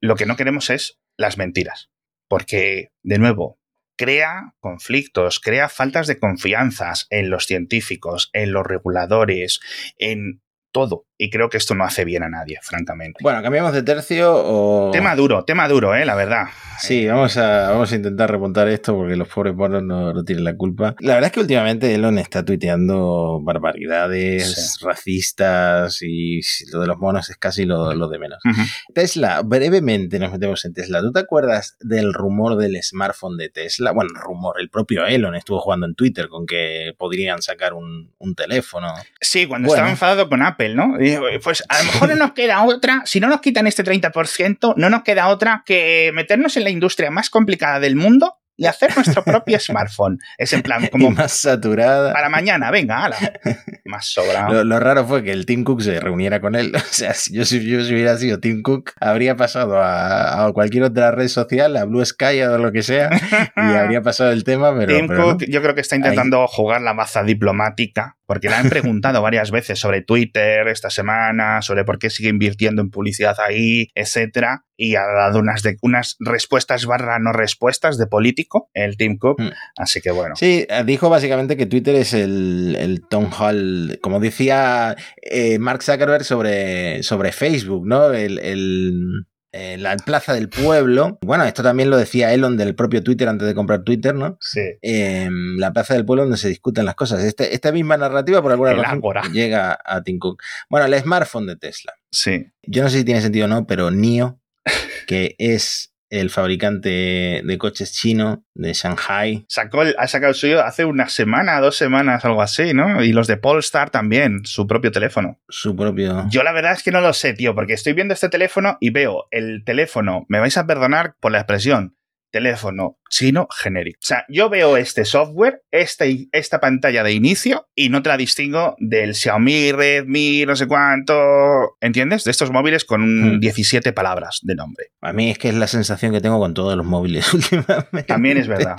Lo 0.00 0.14
que 0.14 0.26
no 0.26 0.36
queremos 0.36 0.70
es 0.70 1.00
las 1.16 1.36
mentiras. 1.36 1.90
Porque, 2.28 2.92
de 3.02 3.18
nuevo, 3.18 3.58
crea 3.96 4.54
conflictos, 4.60 5.40
crea 5.40 5.68
faltas 5.68 6.06
de 6.06 6.20
confianza 6.20 6.92
en 7.10 7.30
los 7.30 7.46
científicos, 7.46 8.30
en 8.32 8.52
los 8.52 8.64
reguladores, 8.64 9.60
en 9.98 10.42
todo. 10.72 11.07
Y 11.20 11.30
creo 11.30 11.48
que 11.50 11.56
esto 11.56 11.74
no 11.74 11.84
hace 11.84 12.04
bien 12.04 12.22
a 12.22 12.28
nadie, 12.28 12.60
francamente. 12.62 13.18
Bueno, 13.22 13.42
cambiamos 13.42 13.72
de 13.72 13.82
tercio 13.82 14.32
o... 14.32 14.90
Tema 14.92 15.16
duro, 15.16 15.44
tema 15.44 15.66
duro, 15.68 15.96
¿eh? 15.96 16.04
La 16.04 16.14
verdad. 16.14 16.46
Sí, 16.78 17.08
vamos 17.08 17.36
a, 17.36 17.70
vamos 17.70 17.90
a 17.90 17.96
intentar 17.96 18.30
remontar 18.30 18.68
esto 18.68 18.94
porque 18.94 19.16
los 19.16 19.26
pobres 19.26 19.52
monos 19.52 19.82
no, 19.82 20.12
no, 20.12 20.24
tienen 20.24 20.44
la 20.44 20.56
culpa. 20.56 20.94
La 21.00 21.14
verdad 21.14 21.26
es 21.26 21.32
que 21.32 21.40
últimamente 21.40 21.92
Elon 21.92 22.18
está 22.18 22.44
tuiteando 22.44 23.40
barbaridades 23.42 24.76
sí. 24.78 24.84
racistas 24.84 25.98
y 26.02 26.40
lo 26.72 26.80
de 26.80 26.86
los 26.86 26.98
monos 26.98 27.28
es 27.30 27.36
casi 27.36 27.64
lo, 27.64 27.92
lo 27.94 28.08
de 28.08 28.18
menos. 28.20 28.38
Uh 28.44 28.50
-huh. 28.50 28.72
Tesla, 28.94 29.42
brevemente 29.42 30.20
nos 30.20 30.30
metemos 30.30 30.64
en 30.66 30.72
Tesla. 30.72 31.00
¿Tú 31.00 31.10
te 31.10 31.18
acuerdas 31.18 31.76
del 31.80 32.14
rumor 32.14 32.56
del 32.56 32.80
smartphone 32.80 33.36
de 33.36 33.48
Tesla? 33.48 33.90
Bueno, 33.90 34.10
rumor, 34.14 34.60
el 34.60 34.70
propio 34.70 35.04
Elon 35.04 35.34
estuvo 35.34 35.58
jugando 35.58 35.86
en 35.86 35.96
Twitter 35.96 36.28
con 36.28 36.46
que 36.46 36.94
podrían 36.96 37.42
sacar 37.42 37.74
un, 37.74 38.12
un 38.18 38.34
teléfono. 38.36 38.94
Sí, 39.20 39.46
cuando 39.48 39.66
bueno. 39.66 39.78
estaba 39.78 39.90
enfadado 39.90 40.28
con 40.28 40.42
Apple, 40.42 40.76
¿no? 40.76 40.96
Pues 41.42 41.64
a 41.68 41.78
lo 41.78 41.84
mejor 41.84 42.08
no 42.10 42.16
nos 42.16 42.32
queda 42.32 42.62
otra, 42.64 43.02
si 43.04 43.20
no 43.20 43.28
nos 43.28 43.40
quitan 43.40 43.66
este 43.66 43.84
30%, 43.84 44.74
no 44.76 44.90
nos 44.90 45.02
queda 45.02 45.28
otra 45.28 45.62
que 45.64 46.10
meternos 46.14 46.56
en 46.56 46.64
la 46.64 46.70
industria 46.70 47.10
más 47.10 47.30
complicada 47.30 47.80
del 47.80 47.96
mundo 47.96 48.38
y 48.58 48.66
hacer 48.66 48.94
nuestro 48.94 49.24
propio 49.24 49.58
smartphone. 49.60 50.18
Es 50.36 50.52
en 50.52 50.62
plan 50.62 50.88
como... 50.88 51.08
Y 51.08 51.10
más 51.14 51.32
saturada. 51.32 52.12
Para 52.12 52.28
mañana, 52.28 52.70
venga, 52.70 53.04
ala. 53.04 53.16
Más 53.84 54.04
sobrado. 54.04 54.52
Lo, 54.52 54.64
lo, 54.64 54.80
raro 54.80 55.06
fue 55.06 55.22
que 55.22 55.32
el 55.32 55.46
Tim 55.46 55.64
Cook 55.64 55.80
se 55.80 55.98
reuniera 55.98 56.40
con 56.40 56.54
él. 56.54 56.72
O 56.88 56.90
sea, 56.98 57.14
si 57.14 57.32
yo, 57.32 57.44
si 57.44 57.64
yo 57.64 57.82
si 57.84 57.94
hubiera 57.94 58.18
sido 58.18 58.40
Tim 58.40 58.62
Cook, 58.62 58.90
habría 59.00 59.36
pasado 59.36 59.80
a, 59.80 60.44
a, 60.44 60.52
cualquier 60.52 60.82
otra 60.82 61.12
red 61.12 61.28
social, 61.28 61.76
a 61.76 61.84
Blue 61.84 62.04
Sky 62.04 62.42
o 62.42 62.58
lo 62.58 62.72
que 62.72 62.82
sea, 62.82 63.08
y 63.56 63.60
habría 63.60 64.02
pasado 64.02 64.32
el 64.32 64.42
tema, 64.42 64.76
pero... 64.76 64.96
Tim 64.96 65.06
pero 65.06 65.22
Cook 65.22 65.42
no. 65.42 65.46
yo 65.46 65.62
creo 65.62 65.74
que 65.74 65.80
está 65.80 65.94
intentando 65.94 66.42
Ahí. 66.42 66.48
jugar 66.50 66.82
la 66.82 66.92
maza 66.92 67.22
diplomática, 67.22 68.17
porque 68.28 68.48
le 68.48 68.56
han 68.56 68.68
preguntado 68.70 69.22
varias 69.22 69.50
veces 69.50 69.80
sobre 69.80 70.02
Twitter 70.02 70.68
esta 70.68 70.90
semana, 70.90 71.62
sobre 71.62 71.84
por 71.84 71.98
qué 71.98 72.10
sigue 72.10 72.28
invirtiendo 72.28 72.82
en 72.82 72.90
publicidad 72.90 73.34
ahí, 73.40 73.88
etcétera 73.94 74.66
y 74.80 74.94
ha 74.94 75.04
dado 75.04 75.40
unas, 75.40 75.62
de, 75.62 75.76
unas 75.82 76.16
respuestas 76.20 76.86
barra 76.86 77.18
no 77.18 77.32
respuestas 77.32 77.98
de 77.98 78.06
político, 78.06 78.70
el 78.74 78.96
Tim 78.96 79.18
Cook. 79.18 79.40
Mm. 79.40 79.50
Así 79.76 80.00
que 80.00 80.12
bueno. 80.12 80.36
Sí, 80.36 80.66
dijo 80.86 81.10
básicamente 81.10 81.56
que 81.56 81.66
Twitter 81.66 81.96
es 81.96 82.14
el, 82.14 82.76
el 82.78 83.02
town 83.08 83.28
hall, 83.36 83.98
como 84.00 84.20
decía 84.20 84.96
eh, 85.20 85.58
Mark 85.58 85.82
Zuckerberg 85.82 86.24
sobre, 86.24 87.02
sobre 87.02 87.32
Facebook, 87.32 87.86
¿no? 87.86 88.12
El, 88.12 88.38
el, 88.38 89.26
eh, 89.52 89.76
la 89.78 89.96
plaza 89.96 90.34
del 90.34 90.48
pueblo. 90.48 91.18
Bueno, 91.22 91.44
esto 91.44 91.62
también 91.62 91.88
lo 91.90 91.96
decía 91.96 92.32
Elon 92.34 92.56
del 92.56 92.74
propio 92.74 93.02
Twitter 93.02 93.28
antes 93.28 93.46
de 93.48 93.54
comprar 93.54 93.82
Twitter, 93.82 94.14
¿no? 94.14 94.36
Sí. 94.40 94.60
Eh, 94.82 95.28
la 95.56 95.72
plaza 95.72 95.94
del 95.94 96.04
pueblo 96.04 96.24
donde 96.24 96.36
se 96.36 96.48
discuten 96.48 96.84
las 96.84 96.94
cosas. 96.94 97.22
Este, 97.24 97.54
esta 97.54 97.72
misma 97.72 97.96
narrativa, 97.96 98.42
por 98.42 98.52
alguna 98.52 98.72
el 98.72 98.78
razón, 98.78 98.98
ágora. 98.98 99.22
llega 99.32 99.78
a 99.84 100.02
Tim 100.02 100.18
Cook. 100.18 100.42
Bueno, 100.68 100.86
el 100.86 101.00
smartphone 101.00 101.46
de 101.46 101.56
Tesla. 101.56 101.94
Sí. 102.10 102.46
Yo 102.62 102.82
no 102.82 102.90
sé 102.90 102.98
si 102.98 103.04
tiene 103.04 103.22
sentido 103.22 103.46
o 103.46 103.48
no, 103.48 103.66
pero 103.66 103.90
NIO, 103.90 104.40
que 105.06 105.34
es 105.38 105.94
el 106.10 106.30
fabricante 106.30 107.42
de 107.44 107.58
coches 107.58 107.92
chino 107.92 108.44
de 108.54 108.72
Shanghai. 108.72 109.44
Sacó 109.48 109.82
el, 109.82 109.94
ha 109.98 110.06
sacado 110.08 110.30
el 110.30 110.34
suyo 110.34 110.64
hace 110.64 110.84
una 110.84 111.08
semana, 111.08 111.60
dos 111.60 111.76
semanas, 111.76 112.24
algo 112.24 112.42
así, 112.42 112.74
¿no? 112.74 113.02
Y 113.02 113.12
los 113.12 113.26
de 113.26 113.36
Polestar 113.36 113.90
también, 113.90 114.44
su 114.44 114.66
propio 114.66 114.90
teléfono. 114.90 115.38
Su 115.48 115.76
propio. 115.76 116.26
Yo 116.30 116.42
la 116.42 116.52
verdad 116.52 116.72
es 116.72 116.82
que 116.82 116.90
no 116.90 117.00
lo 117.00 117.12
sé, 117.12 117.34
tío, 117.34 117.54
porque 117.54 117.74
estoy 117.74 117.92
viendo 117.92 118.14
este 118.14 118.28
teléfono 118.28 118.78
y 118.80 118.90
veo 118.90 119.26
el 119.30 119.64
teléfono, 119.64 120.26
me 120.28 120.40
vais 120.40 120.56
a 120.56 120.66
perdonar 120.66 121.14
por 121.20 121.32
la 121.32 121.38
expresión, 121.38 121.96
teléfono 122.30 122.98
chino 123.10 123.48
genérico. 123.50 123.98
O 124.02 124.06
sea, 124.06 124.24
yo 124.28 124.48
veo 124.48 124.76
este 124.76 125.04
software, 125.04 125.62
esta, 125.70 126.04
esta 126.32 126.60
pantalla 126.60 127.02
de 127.02 127.12
inicio, 127.12 127.68
y 127.74 127.88
no 127.88 128.02
te 128.02 128.10
la 128.10 128.16
distingo 128.16 128.76
del 128.78 129.14
Xiaomi, 129.14 129.72
Redmi, 129.72 130.44
no 130.46 130.56
sé 130.56 130.66
cuánto. 130.66 131.76
¿Entiendes? 131.80 132.24
De 132.24 132.30
estos 132.30 132.50
móviles 132.50 132.84
con 132.84 133.36
hmm. 133.36 133.40
17 133.40 133.92
palabras 133.92 134.40
de 134.42 134.54
nombre. 134.54 134.86
A 135.00 135.12
mí 135.12 135.30
es 135.30 135.38
que 135.38 135.48
es 135.48 135.54
la 135.54 135.66
sensación 135.66 136.12
que 136.12 136.20
tengo 136.20 136.38
con 136.38 136.54
todos 136.54 136.76
los 136.76 136.86
móviles 136.86 137.32
últimamente. 137.34 138.04
También 138.04 138.38
es 138.38 138.48
verdad. 138.48 138.76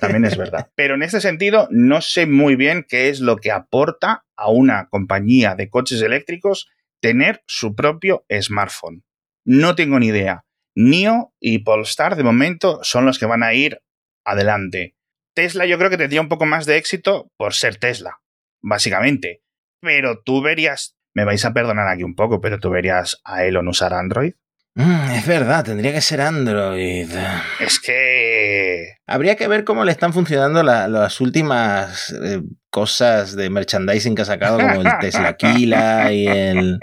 También 0.00 0.24
es 0.24 0.36
verdad. 0.36 0.70
Pero 0.74 0.94
en 0.94 1.02
este 1.02 1.20
sentido, 1.20 1.68
no 1.70 2.00
sé 2.00 2.26
muy 2.26 2.56
bien 2.56 2.84
qué 2.88 3.08
es 3.08 3.20
lo 3.20 3.36
que 3.36 3.50
aporta 3.50 4.24
a 4.36 4.50
una 4.50 4.88
compañía 4.88 5.54
de 5.54 5.68
coches 5.68 6.02
eléctricos 6.02 6.68
tener 7.00 7.42
su 7.46 7.74
propio 7.74 8.24
smartphone. 8.40 9.04
No 9.44 9.74
tengo 9.74 9.98
ni 9.98 10.08
idea. 10.08 10.44
NIO 10.74 11.34
y 11.40 11.60
Polestar 11.60 12.16
de 12.16 12.24
momento 12.24 12.80
son 12.82 13.06
los 13.06 13.18
que 13.18 13.26
van 13.26 13.42
a 13.42 13.54
ir 13.54 13.80
adelante. 14.24 14.96
Tesla 15.34 15.66
yo 15.66 15.78
creo 15.78 15.90
que 15.90 15.96
tendría 15.96 16.20
un 16.20 16.28
poco 16.28 16.46
más 16.46 16.66
de 16.66 16.76
éxito 16.76 17.30
por 17.36 17.54
ser 17.54 17.76
Tesla, 17.76 18.20
básicamente. 18.62 19.42
Pero 19.80 20.22
tú 20.22 20.42
verías, 20.42 20.96
me 21.14 21.24
vais 21.24 21.44
a 21.44 21.52
perdonar 21.52 21.88
aquí 21.88 22.02
un 22.02 22.14
poco, 22.14 22.40
pero 22.40 22.58
tú 22.58 22.70
verías 22.70 23.20
a 23.24 23.44
Elon 23.44 23.68
usar 23.68 23.94
Android. 23.94 24.34
Mm, 24.74 25.10
es 25.12 25.26
verdad, 25.26 25.64
tendría 25.64 25.92
que 25.92 26.00
ser 26.00 26.20
Android. 26.20 27.10
Es 27.58 27.80
que... 27.80 28.94
Habría 29.06 29.36
que 29.36 29.48
ver 29.48 29.64
cómo 29.64 29.84
le 29.84 29.92
están 29.92 30.12
funcionando 30.12 30.62
la, 30.62 30.86
las 30.86 31.20
últimas 31.20 32.14
eh, 32.22 32.42
cosas 32.70 33.36
de 33.36 33.50
merchandising 33.50 34.14
que 34.14 34.22
ha 34.22 34.26
sacado, 34.26 34.58
como 34.58 34.82
el 34.82 34.88
Tesla 35.00 35.36
Kila 35.36 36.12
y 36.12 36.26
el... 36.26 36.78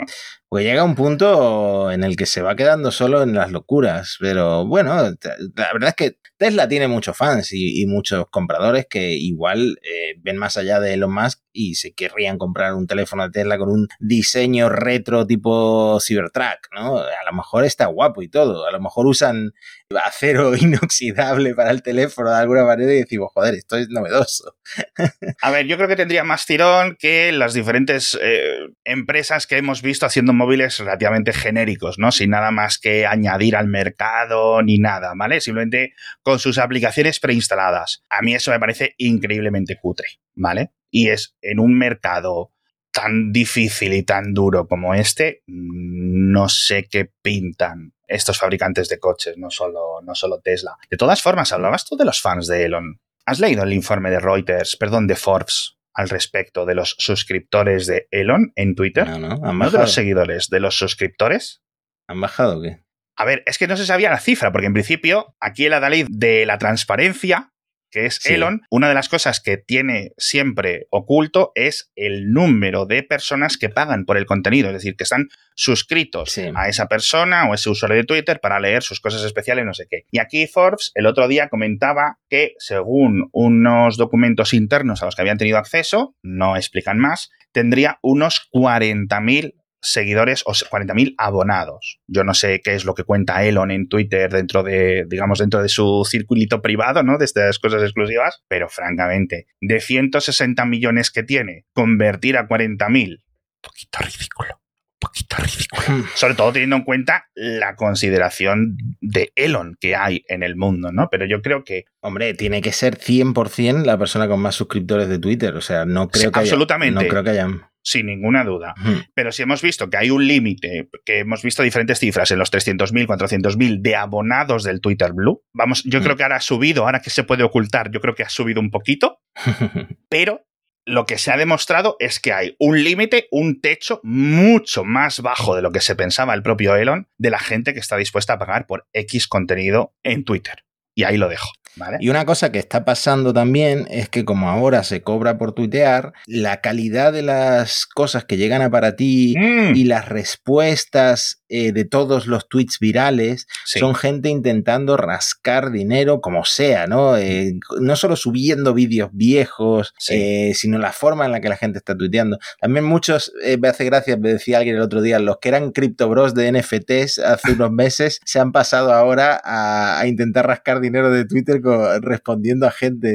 Pues 0.49 0.63
llega 0.63 0.85
un 0.85 0.95
punto 0.95 1.91
en 1.91 2.05
el 2.05 2.15
que 2.15 2.25
se 2.25 2.41
va 2.41 2.55
quedando 2.55 2.89
solo 2.91 3.21
en 3.21 3.33
las 3.33 3.51
locuras. 3.51 4.15
Pero 4.21 4.65
bueno, 4.65 4.95
la 4.95 5.73
verdad 5.73 5.89
es 5.89 5.95
que 5.95 6.19
Tesla 6.37 6.69
tiene 6.69 6.87
muchos 6.87 7.17
fans 7.17 7.51
y, 7.51 7.81
y 7.81 7.85
muchos 7.85 8.27
compradores 8.29 8.85
que 8.89 9.11
igual 9.11 9.77
eh, 9.81 10.13
ven 10.19 10.37
más 10.37 10.55
allá 10.55 10.79
de 10.79 10.93
Elon 10.93 11.13
Musk 11.13 11.41
y 11.51 11.75
se 11.75 11.93
querrían 11.93 12.37
comprar 12.37 12.75
un 12.75 12.85
teléfono 12.85 13.23
de 13.23 13.31
Tesla 13.31 13.57
con 13.57 13.69
un 13.69 13.87
diseño 13.99 14.69
retro 14.69 15.25
tipo 15.25 15.99
Cybertruck, 15.99 16.69
¿no? 16.73 16.99
A 16.99 17.25
lo 17.29 17.35
mejor 17.35 17.65
está 17.65 17.87
guapo 17.87 18.21
y 18.21 18.29
todo. 18.29 18.67
A 18.67 18.71
lo 18.71 18.79
mejor 18.79 19.07
usan 19.07 19.51
acero 19.95 20.55
inoxidable 20.57 21.55
para 21.55 21.71
el 21.71 21.81
teléfono 21.81 22.29
de 22.29 22.37
alguna 22.37 22.63
manera 22.65 22.93
y 22.93 22.97
decimos, 22.97 23.31
joder, 23.33 23.55
esto 23.55 23.77
es 23.77 23.89
novedoso. 23.89 24.55
A 25.41 25.51
ver, 25.51 25.65
yo 25.65 25.77
creo 25.77 25.87
que 25.87 25.95
tendría 25.95 26.23
más 26.23 26.45
tirón 26.45 26.97
que 26.99 27.31
las 27.31 27.53
diferentes 27.53 28.17
eh, 28.21 28.67
empresas 28.83 29.47
que 29.47 29.57
hemos 29.57 29.81
visto 29.81 30.05
haciendo 30.05 30.33
móviles 30.33 30.79
relativamente 30.79 31.33
genéricos, 31.33 31.99
¿no? 31.99 32.11
Sin 32.11 32.31
nada 32.31 32.51
más 32.51 32.79
que 32.79 33.05
añadir 33.05 33.55
al 33.55 33.67
mercado 33.67 34.61
ni 34.61 34.79
nada, 34.79 35.13
¿vale? 35.15 35.41
Simplemente 35.41 35.93
con 36.21 36.39
sus 36.39 36.57
aplicaciones 36.57 37.19
preinstaladas. 37.19 38.03
A 38.09 38.21
mí 38.21 38.35
eso 38.35 38.51
me 38.51 38.59
parece 38.59 38.95
increíblemente 38.97 39.77
cutre, 39.79 40.07
¿vale? 40.35 40.71
Y 40.91 41.09
es 41.09 41.35
en 41.41 41.59
un 41.59 41.77
mercado 41.77 42.51
tan 42.91 43.31
difícil 43.31 43.93
y 43.93 44.03
tan 44.03 44.33
duro 44.33 44.67
como 44.67 44.95
este, 44.95 45.43
no 45.45 46.49
sé 46.49 46.87
qué 46.89 47.11
pintan 47.21 47.93
estos 48.07 48.39
fabricantes 48.39 48.89
de 48.89 48.99
coches, 48.99 49.37
no 49.37 49.49
solo, 49.49 50.01
no 50.01 50.15
solo 50.15 50.39
Tesla. 50.39 50.77
De 50.89 50.97
todas 50.97 51.21
formas, 51.21 51.51
hablabas 51.51 51.85
tú 51.85 51.95
de 51.97 52.05
los 52.05 52.21
fans 52.21 52.47
de 52.47 52.65
Elon. 52.65 52.99
¿Has 53.25 53.39
leído 53.39 53.63
el 53.63 53.73
informe 53.73 54.09
de 54.09 54.19
Reuters, 54.19 54.77
perdón, 54.77 55.07
de 55.07 55.15
Forbes, 55.15 55.77
al 55.93 56.09
respecto 56.09 56.65
de 56.65 56.75
los 56.75 56.95
suscriptores 56.97 57.87
de 57.87 58.07
Elon 58.11 58.53
en 58.55 58.75
Twitter? 58.75 59.07
No, 59.07 59.19
no, 59.19 59.53
no 59.53 59.69
de 59.71 59.77
los 59.77 59.93
seguidores, 59.93 60.49
de 60.49 60.59
los 60.59 60.77
suscriptores. 60.77 61.61
¿Han 62.07 62.21
bajado 62.21 62.59
o 62.59 62.61
qué? 62.61 62.83
A 63.17 63.25
ver, 63.25 63.43
es 63.47 63.57
que 63.57 63.67
no 63.67 63.75
se 63.75 63.85
sabía 63.85 64.11
la 64.11 64.19
cifra, 64.19 64.51
porque 64.51 64.67
en 64.67 64.73
principio 64.73 65.35
aquí 65.39 65.67
la 65.67 65.89
ley 65.89 66.05
de 66.07 66.45
la 66.45 66.57
transparencia 66.59 67.51
que 67.97 68.05
es 68.05 68.19
sí. 68.21 68.35
Elon, 68.35 68.61
una 68.69 68.89
de 68.89 68.93
las 68.93 69.09
cosas 69.09 69.39
que 69.39 69.57
tiene 69.57 70.11
siempre 70.17 70.85
oculto 70.91 71.51
es 71.55 71.91
el 71.95 72.31
número 72.31 72.85
de 72.85 73.01
personas 73.01 73.57
que 73.57 73.69
pagan 73.69 74.05
por 74.05 74.17
el 74.17 74.27
contenido, 74.27 74.67
es 74.67 74.75
decir, 74.75 74.95
que 74.95 75.03
están 75.03 75.29
suscritos 75.55 76.33
sí. 76.33 76.51
a 76.53 76.69
esa 76.69 76.87
persona 76.87 77.49
o 77.49 77.55
ese 77.55 77.71
usuario 77.71 77.97
de 77.97 78.03
Twitter 78.03 78.39
para 78.39 78.59
leer 78.59 78.83
sus 78.83 78.99
cosas 78.99 79.23
especiales, 79.23 79.65
no 79.65 79.73
sé 79.73 79.87
qué. 79.89 80.03
Y 80.11 80.19
aquí 80.19 80.45
Forbes 80.45 80.91
el 80.93 81.07
otro 81.07 81.27
día 81.27 81.49
comentaba 81.49 82.19
que 82.29 82.53
según 82.59 83.29
unos 83.31 83.97
documentos 83.97 84.53
internos 84.53 85.01
a 85.01 85.05
los 85.05 85.15
que 85.15 85.23
habían 85.23 85.39
tenido 85.39 85.57
acceso, 85.57 86.15
no 86.21 86.55
explican 86.55 86.99
más, 86.99 87.31
tendría 87.51 87.97
unos 88.03 88.47
40.000 88.53 89.55
seguidores 89.81 90.43
o 90.45 90.53
40.000 90.53 91.15
abonados. 91.17 91.99
Yo 92.07 92.23
no 92.23 92.33
sé 92.33 92.61
qué 92.63 92.75
es 92.75 92.85
lo 92.85 92.95
que 92.95 93.03
cuenta 93.03 93.43
Elon 93.43 93.71
en 93.71 93.87
Twitter 93.87 94.31
dentro 94.31 94.63
de, 94.63 95.05
digamos, 95.07 95.39
dentro 95.39 95.61
de 95.61 95.69
su 95.69 96.05
circulito 96.09 96.61
privado, 96.61 97.03
¿no? 97.03 97.17
De 97.17 97.25
estas 97.25 97.59
cosas 97.59 97.83
exclusivas, 97.83 98.43
pero 98.47 98.69
francamente, 98.69 99.47
de 99.61 99.79
160 99.79 100.65
millones 100.65 101.11
que 101.11 101.23
tiene, 101.23 101.65
convertir 101.73 102.37
a 102.37 102.47
40.000, 102.47 103.21
poquito 103.61 103.99
ridículo. 103.99 104.61
Poquito 104.99 105.37
ridículo. 105.37 106.07
Sobre 106.15 106.33
todo 106.33 106.51
teniendo 106.51 106.77
en 106.77 106.83
cuenta 106.83 107.27
la 107.35 107.75
consideración 107.75 108.77
de 108.99 109.31
Elon 109.35 109.77
que 109.79 109.95
hay 109.95 110.23
en 110.27 110.41
el 110.41 110.55
mundo, 110.55 110.91
¿no? 110.91 111.09
Pero 111.11 111.27
yo 111.27 111.43
creo 111.43 111.63
que. 111.63 111.85
Hombre, 112.01 112.33
tiene 112.33 112.63
que 112.63 112.71
ser 112.71 112.97
100% 112.97 113.85
la 113.85 113.99
persona 113.99 114.27
con 114.27 114.39
más 114.39 114.55
suscriptores 114.55 115.07
de 115.07 115.19
Twitter. 115.19 115.55
O 115.55 115.61
sea, 115.61 115.85
no 115.85 116.09
creo 116.09 116.25
sí, 116.25 116.31
que. 116.31 116.39
Absolutamente. 116.39 116.99
Haya, 116.99 117.07
no 117.07 117.11
creo 117.11 117.23
que 117.23 117.29
hayan 117.29 117.61
sin 117.87 118.07
ninguna 118.07 118.43
duda. 118.43 118.75
Uh 118.77 118.87
-huh. 118.87 119.07
Pero 119.13 119.31
si 119.31 119.43
hemos 119.43 119.61
visto 119.61 119.89
que 119.89 119.97
hay 119.97 120.09
un 120.09 120.27
límite, 120.27 120.89
que 121.05 121.19
hemos 121.19 121.41
visto 121.41 121.63
diferentes 121.63 121.99
cifras 121.99 122.29
en 122.31 122.39
los 122.39 122.51
300.000, 122.51 123.07
400.000 123.07 123.81
de 123.81 123.95
abonados 123.95 124.63
del 124.63 124.81
Twitter 124.81 125.13
Blue, 125.13 125.41
vamos, 125.53 125.83
yo 125.83 125.99
uh 125.99 126.01
-huh. 126.01 126.03
creo 126.03 126.17
que 126.17 126.23
ahora 126.23 126.35
ha 126.35 126.41
subido, 126.41 126.83
ahora 126.83 126.99
que 127.01 127.09
se 127.09 127.23
puede 127.23 127.43
ocultar, 127.43 127.89
yo 127.91 128.01
creo 128.01 128.13
que 128.13 128.23
ha 128.23 128.29
subido 128.29 128.59
un 128.59 128.71
poquito, 128.71 129.21
pero 130.09 130.41
lo 130.85 131.05
que 131.05 131.17
se 131.17 131.31
ha 131.31 131.37
demostrado 131.37 131.95
es 131.99 132.19
que 132.19 132.33
hay 132.33 132.55
un 132.59 132.83
límite, 132.83 133.27
un 133.31 133.61
techo 133.61 134.01
mucho 134.03 134.83
más 134.83 135.21
bajo 135.21 135.55
de 135.55 135.61
lo 135.61 135.71
que 135.71 135.81
se 135.81 135.95
pensaba 135.95 136.33
el 136.33 136.43
propio 136.43 136.75
Elon 136.75 137.07
de 137.17 137.29
la 137.29 137.39
gente 137.39 137.73
que 137.73 137.79
está 137.79 137.95
dispuesta 137.95 138.33
a 138.33 138.39
pagar 138.39 138.67
por 138.67 138.87
X 138.93 139.27
contenido 139.27 139.93
en 140.03 140.23
Twitter. 140.23 140.65
Y 140.95 141.03
ahí 141.03 141.17
lo 141.17 141.29
dejo. 141.29 141.51
Y 141.99 142.09
una 142.09 142.25
cosa 142.25 142.51
que 142.51 142.59
está 142.59 142.85
pasando 142.85 143.33
también 143.33 143.87
es 143.89 144.09
que 144.09 144.25
como 144.25 144.49
ahora 144.49 144.83
se 144.83 145.01
cobra 145.01 145.37
por 145.37 145.53
tuitear, 145.53 146.13
la 146.25 146.61
calidad 146.61 147.13
de 147.13 147.21
las 147.21 147.85
cosas 147.85 148.25
que 148.25 148.37
llegan 148.37 148.61
a 148.61 148.69
para 148.69 148.95
ti 148.95 149.35
mm. 149.37 149.75
y 149.75 149.83
las 149.85 150.07
respuestas 150.07 151.41
eh, 151.49 151.71
de 151.71 151.85
todos 151.85 152.27
los 152.27 152.49
tweets 152.49 152.77
virales 152.79 153.47
son 153.63 153.95
gente 153.95 154.27
intentando 154.27 154.97
rascar 154.97 155.71
dinero 155.71 156.19
como 156.19 156.43
sea, 156.43 156.87
¿no? 156.87 157.17
Eh, 157.17 157.53
no 157.79 157.95
solo 157.95 158.17
subiendo 158.17 158.73
vídeos 158.73 159.11
viejos, 159.13 159.93
eh, 160.09 160.51
sino 160.55 160.77
la 160.77 160.91
forma 160.91 161.25
en 161.25 161.31
la 161.31 161.39
que 161.39 161.47
la 161.47 161.55
gente 161.55 161.77
está 161.77 161.95
tuiteando. 161.95 162.37
También 162.59 162.83
muchos, 162.83 163.31
me 163.59 163.69
hace 163.69 163.85
gracia, 163.85 164.17
me 164.17 164.33
decía 164.33 164.57
alguien 164.57 164.75
el 164.75 164.81
otro 164.81 165.01
día, 165.01 165.19
los 165.19 165.37
que 165.37 165.49
eran 165.49 165.71
criptobros 165.71 166.33
de 166.33 166.51
NFTs 166.51 167.19
hace 167.19 167.53
unos 167.53 167.71
meses 167.71 168.19
se 168.25 168.39
han 168.39 168.51
pasado 168.51 168.93
ahora 168.93 169.39
a, 169.43 169.99
a 169.99 170.07
intentar 170.07 170.47
rascar 170.47 170.81
dinero 170.81 171.11
de 171.11 171.25
Twitter 171.25 171.61
respondiendo 172.01 172.67
a 172.67 172.71
gente 172.71 173.11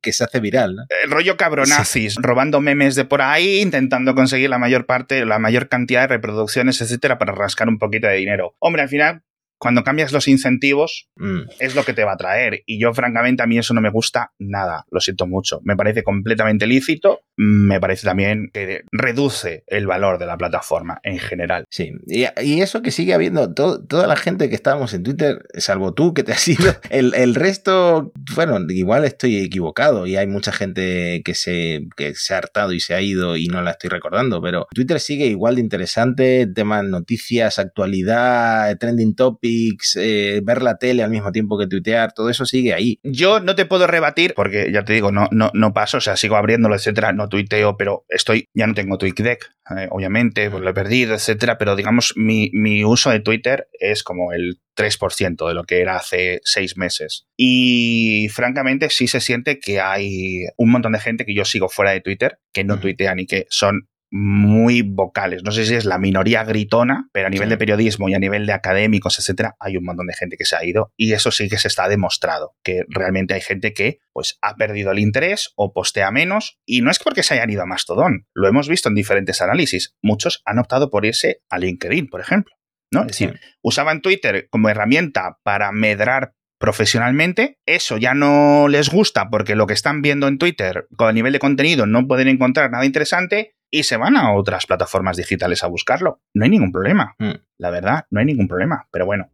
que 0.00 0.12
se 0.12 0.24
hace 0.24 0.40
viral. 0.40 0.76
¿no? 0.76 0.82
El 1.02 1.10
rollo 1.10 1.36
cabronazis, 1.36 2.16
robando 2.16 2.60
memes 2.60 2.94
de 2.94 3.04
por 3.04 3.22
ahí, 3.22 3.60
intentando 3.60 4.14
conseguir 4.14 4.50
la 4.50 4.58
mayor 4.58 4.86
parte, 4.86 5.24
la 5.24 5.38
mayor 5.38 5.68
cantidad 5.68 6.02
de 6.02 6.08
reproducciones, 6.08 6.80
etcétera, 6.80 7.18
para 7.18 7.32
rascar 7.32 7.68
un 7.68 7.78
poquito 7.78 8.06
de 8.06 8.16
dinero. 8.16 8.54
Hombre, 8.58 8.82
al 8.82 8.88
final, 8.88 9.22
cuando 9.58 9.84
cambias 9.84 10.12
los 10.12 10.28
incentivos, 10.28 11.08
mm. 11.16 11.42
es 11.60 11.74
lo 11.74 11.84
que 11.84 11.94
te 11.94 12.04
va 12.04 12.12
a 12.12 12.16
traer. 12.16 12.62
Y 12.66 12.78
yo, 12.78 12.92
francamente, 12.92 13.42
a 13.42 13.46
mí 13.46 13.58
eso 13.58 13.74
no 13.74 13.80
me 13.80 13.90
gusta 13.90 14.32
nada. 14.38 14.84
Lo 14.90 15.00
siento 15.00 15.26
mucho. 15.26 15.60
Me 15.64 15.76
parece 15.76 16.02
completamente 16.02 16.66
lícito. 16.66 17.20
Me 17.36 17.80
parece 17.80 18.06
también 18.06 18.50
que 18.52 18.84
reduce 18.92 19.64
el 19.66 19.86
valor 19.86 20.18
de 20.18 20.26
la 20.26 20.38
plataforma 20.38 21.00
en 21.02 21.18
general. 21.18 21.64
Sí. 21.70 21.92
Y, 22.06 22.26
eso 22.66 22.82
que 22.82 22.90
sigue 22.90 23.14
habiendo, 23.14 23.52
toda 23.52 24.06
la 24.06 24.16
gente 24.16 24.48
que 24.48 24.54
estábamos 24.54 24.94
en 24.94 25.02
Twitter, 25.02 25.46
salvo 25.54 25.92
tú 25.92 26.14
que 26.14 26.22
te 26.22 26.32
has 26.32 26.48
ido, 26.48 26.74
el, 26.90 27.34
resto, 27.34 28.12
bueno, 28.34 28.58
igual 28.70 29.04
estoy 29.04 29.36
equivocado 29.38 30.06
y 30.06 30.16
hay 30.16 30.26
mucha 30.26 30.52
gente 30.52 31.22
que 31.24 31.34
se, 31.34 31.86
que 31.96 32.14
se 32.14 32.34
ha 32.34 32.38
hartado 32.38 32.72
y 32.72 32.80
se 32.80 32.94
ha 32.94 33.00
ido 33.02 33.36
y 33.36 33.48
no 33.48 33.60
la 33.62 33.72
estoy 33.72 33.90
recordando, 33.90 34.40
pero 34.40 34.66
Twitter 34.74 34.98
sigue 35.00 35.26
igual 35.26 35.56
de 35.56 35.60
interesante, 35.60 36.46
temas 36.46 36.84
noticias, 36.84 37.58
actualidad, 37.58 38.76
trending 38.78 39.14
topic 39.14 39.82
eh, 39.96 40.40
ver 40.42 40.62
la 40.62 40.78
tele 40.78 41.02
al 41.02 41.10
mismo 41.10 41.32
tiempo 41.32 41.58
que 41.58 41.66
tuitear, 41.66 42.12
todo 42.12 42.30
eso 42.30 42.46
sigue 42.46 42.72
ahí. 42.74 42.98
Yo 43.02 43.40
no 43.40 43.54
te 43.54 43.66
puedo 43.66 43.86
rebatir, 43.86 44.34
porque 44.34 44.70
ya 44.72 44.84
te 44.84 44.92
digo, 44.92 45.12
no, 45.12 45.28
no, 45.30 45.50
no 45.54 45.72
paso, 45.72 45.98
o 45.98 46.00
sea, 46.00 46.16
sigo 46.16 46.36
abriéndolo, 46.36 46.74
etcétera, 46.74 47.12
no 47.12 47.25
tuiteo, 47.28 47.76
pero 47.76 48.04
estoy, 48.08 48.48
ya 48.54 48.66
no 48.66 48.74
tengo 48.74 48.98
TweetDeck, 48.98 49.50
eh, 49.76 49.88
obviamente, 49.90 50.50
pues 50.50 50.62
lo 50.62 50.70
he 50.70 50.74
perdido, 50.74 51.14
etcétera, 51.14 51.58
pero 51.58 51.76
digamos, 51.76 52.12
mi, 52.16 52.50
mi 52.52 52.84
uso 52.84 53.10
de 53.10 53.20
Twitter 53.20 53.68
es 53.72 54.02
como 54.02 54.32
el 54.32 54.60
3% 54.76 55.48
de 55.48 55.54
lo 55.54 55.64
que 55.64 55.80
era 55.80 55.96
hace 55.96 56.40
seis 56.44 56.76
meses. 56.76 57.26
Y 57.36 58.28
francamente 58.32 58.90
sí 58.90 59.08
se 59.08 59.20
siente 59.20 59.58
que 59.58 59.80
hay 59.80 60.44
un 60.56 60.70
montón 60.70 60.92
de 60.92 61.00
gente 61.00 61.24
que 61.24 61.34
yo 61.34 61.44
sigo 61.44 61.68
fuera 61.68 61.92
de 61.92 62.00
Twitter, 62.00 62.38
que 62.52 62.64
no 62.64 62.78
tuitean 62.78 63.18
y 63.18 63.26
que 63.26 63.46
son 63.50 63.88
muy 64.10 64.82
vocales. 64.82 65.42
No 65.42 65.50
sé 65.50 65.64
si 65.66 65.74
es 65.74 65.84
la 65.84 65.98
minoría 65.98 66.44
gritona, 66.44 67.08
pero 67.12 67.26
a 67.26 67.30
nivel 67.30 67.48
de 67.48 67.58
periodismo 67.58 68.08
y 68.08 68.14
a 68.14 68.18
nivel 68.18 68.46
de 68.46 68.52
académicos, 68.52 69.18
etcétera, 69.18 69.56
hay 69.58 69.76
un 69.76 69.84
montón 69.84 70.06
de 70.06 70.14
gente 70.14 70.36
que 70.36 70.44
se 70.44 70.56
ha 70.56 70.64
ido 70.64 70.92
y 70.96 71.12
eso 71.12 71.30
sí 71.30 71.48
que 71.48 71.58
se 71.58 71.68
está 71.68 71.88
demostrado, 71.88 72.54
que 72.62 72.84
realmente 72.88 73.34
hay 73.34 73.40
gente 73.40 73.72
que 73.72 73.98
pues 74.12 74.38
ha 74.42 74.54
perdido 74.56 74.92
el 74.92 74.98
interés 74.98 75.52
o 75.56 75.72
postea 75.72 76.10
menos 76.10 76.58
y 76.64 76.80
no 76.80 76.90
es 76.90 76.98
porque 76.98 77.22
se 77.22 77.34
hayan 77.34 77.50
ido 77.50 77.62
a 77.62 77.66
Mastodon, 77.66 78.26
lo 78.34 78.48
hemos 78.48 78.68
visto 78.68 78.88
en 78.88 78.94
diferentes 78.94 79.42
análisis. 79.42 79.94
Muchos 80.02 80.42
han 80.44 80.58
optado 80.58 80.90
por 80.90 81.04
irse 81.04 81.42
a 81.50 81.58
LinkedIn, 81.58 82.08
por 82.08 82.20
ejemplo. 82.20 82.54
¿no? 82.92 83.00
Es 83.00 83.08
decir, 83.08 83.40
usaban 83.62 84.00
Twitter 84.00 84.48
como 84.50 84.68
herramienta 84.68 85.38
para 85.42 85.72
medrar 85.72 86.34
profesionalmente, 86.58 87.58
eso 87.66 87.98
ya 87.98 88.14
no 88.14 88.68
les 88.68 88.88
gusta 88.88 89.28
porque 89.28 89.54
lo 89.54 89.66
que 89.66 89.74
están 89.74 90.00
viendo 90.00 90.26
en 90.26 90.38
Twitter 90.38 90.86
con 90.96 91.08
el 91.10 91.14
nivel 91.14 91.34
de 91.34 91.38
contenido 91.38 91.86
no 91.86 92.06
pueden 92.06 92.28
encontrar 92.28 92.70
nada 92.70 92.86
interesante 92.86 93.55
y 93.70 93.82
se 93.82 93.96
van 93.96 94.16
a 94.16 94.34
otras 94.34 94.66
plataformas 94.66 95.16
digitales 95.16 95.62
a 95.64 95.66
buscarlo. 95.66 96.20
No 96.34 96.44
hay 96.44 96.50
ningún 96.50 96.72
problema. 96.72 97.14
Mm. 97.18 97.32
La 97.58 97.70
verdad, 97.70 98.06
no 98.10 98.20
hay 98.20 98.26
ningún 98.26 98.48
problema. 98.48 98.88
Pero 98.90 99.06
bueno, 99.06 99.30